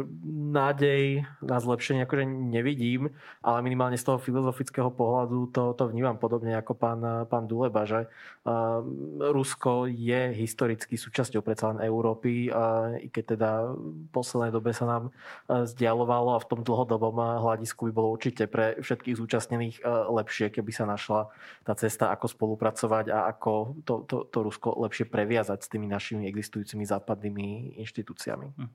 [0.53, 3.09] nádej na zlepšenie akože nevidím,
[3.41, 8.05] ale minimálne z toho filozofického pohľadu to, to vnímam podobne ako pán, pán Duleba, že
[8.05, 8.85] uh,
[9.33, 14.85] Rusko je historicky súčasťou predsa len Európy, uh, i keď teda v poslednej dobe sa
[14.85, 20.13] nám uh, zdialovalo a v tom dlhodobom hľadisku by bolo určite pre všetkých zúčastnených uh,
[20.13, 21.33] lepšie, keby sa našla
[21.65, 26.29] tá cesta, ako spolupracovať a ako to, to, to Rusko lepšie previazať s tými našimi
[26.29, 28.47] existujúcimi západnými inštitúciami.
[28.53, 28.69] Hm.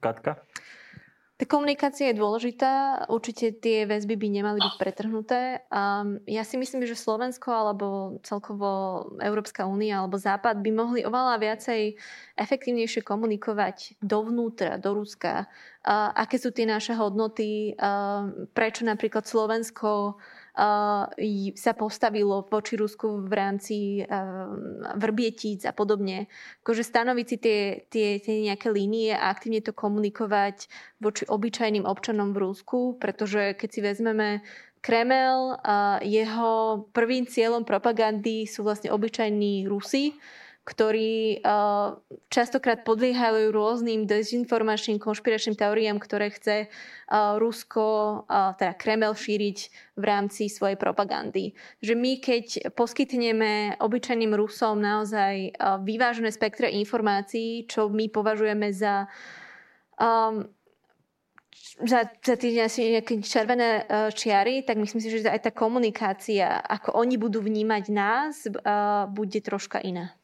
[0.00, 0.42] Katka?
[1.36, 5.68] Tá komunikácia je dôležitá, určite tie väzby by nemali byť pretrhnuté.
[5.68, 7.86] Um, ja si myslím, že Slovensko alebo
[8.24, 11.92] celkovo Európska únia alebo Západ by mohli oveľa viacej
[12.40, 15.44] efektívnejšie komunikovať dovnútra, do Ruska.
[15.84, 20.16] Uh, aké sú tie naše hodnoty, uh, prečo napríklad Slovensko
[20.56, 23.76] sa postavilo voči Rusku v rámci
[24.96, 26.32] vrbietíc a podobne.
[26.64, 27.60] Akože stanoviť si tie,
[27.92, 30.72] tie, tie nejaké línie a aktívne to komunikovať
[31.04, 34.28] voči obyčajným občanom v Rusku, pretože keď si vezmeme
[34.80, 35.60] Kremel,
[36.00, 40.16] jeho prvým cieľom propagandy sú vlastne obyčajní Rusi,
[40.66, 41.94] ktorí uh,
[42.26, 49.58] častokrát podliehajú rôznym dezinformačným konšpiračným teóriám, ktoré chce uh, Rusko, uh, teda Kreml šíriť
[49.94, 51.54] v rámci svojej propagandy.
[51.78, 59.06] Že my, keď poskytneme obyčajným Rusom naozaj uh, vyvážené spektre informácií, čo my považujeme za
[60.02, 60.50] um,
[61.76, 63.84] za, za tie nejaké červené
[64.16, 68.48] čiary, tak myslím si, že aj tá komunikácia, ako oni budú vnímať nás,
[69.12, 70.16] bude troška iná.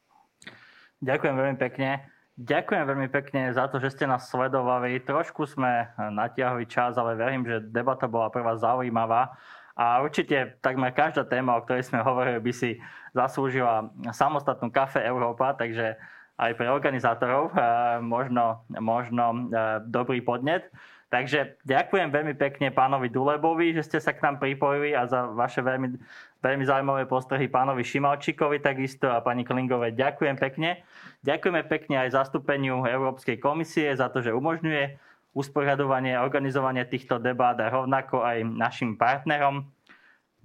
[1.03, 2.07] Ďakujem veľmi pekne.
[2.39, 5.03] Ďakujem veľmi pekne za to, že ste nás sledovali.
[5.05, 9.37] Trošku sme natiahli čas, ale verím, že debata bola pre vás zaujímavá.
[9.77, 12.81] A určite takmer každá téma, o ktorej sme hovorili, by si
[13.13, 16.01] zaslúžila samostatnú kafe Európa, takže
[16.41, 17.53] aj pre organizátorov
[18.01, 19.53] možno, možno
[19.85, 20.73] dobrý podnet.
[21.13, 25.61] Takže ďakujem veľmi pekne pánovi Dulebovi, že ste sa k nám pripojili a za vaše
[25.61, 26.01] veľmi,
[26.43, 29.95] veľmi zaujímavé postrehy pánovi Šimalčíkovi takisto a pani Klingovej.
[29.95, 30.83] Ďakujem pekne.
[31.23, 34.99] Ďakujeme pekne aj zastúpeniu Európskej komisie za to, že umožňuje
[35.33, 39.67] usporiadovanie a organizovanie týchto debát a rovnako aj našim partnerom eh,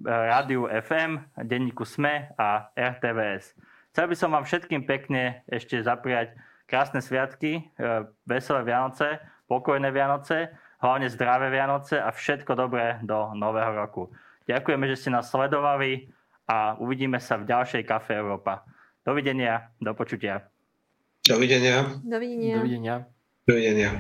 [0.06, 3.58] Rádiu FM, denníku SME a RTVS.
[3.92, 6.38] Chcel by som vám všetkým pekne ešte zapriať
[6.70, 9.18] krásne sviatky, eh, veselé Vianoce,
[9.50, 14.14] pokojné Vianoce, hlavne zdravé Vianoce a všetko dobré do nového roku.
[14.48, 16.08] Ďakujeme, že ste nás sledovali
[16.48, 18.64] a uvidíme sa v ďalšej Kafe Európa.
[19.04, 20.48] Dovidenia, do počutia.
[21.28, 22.00] Dovidenia.
[22.08, 22.56] Dovidenia.
[22.64, 22.96] Dovidenia.
[23.44, 23.92] Dovidenia.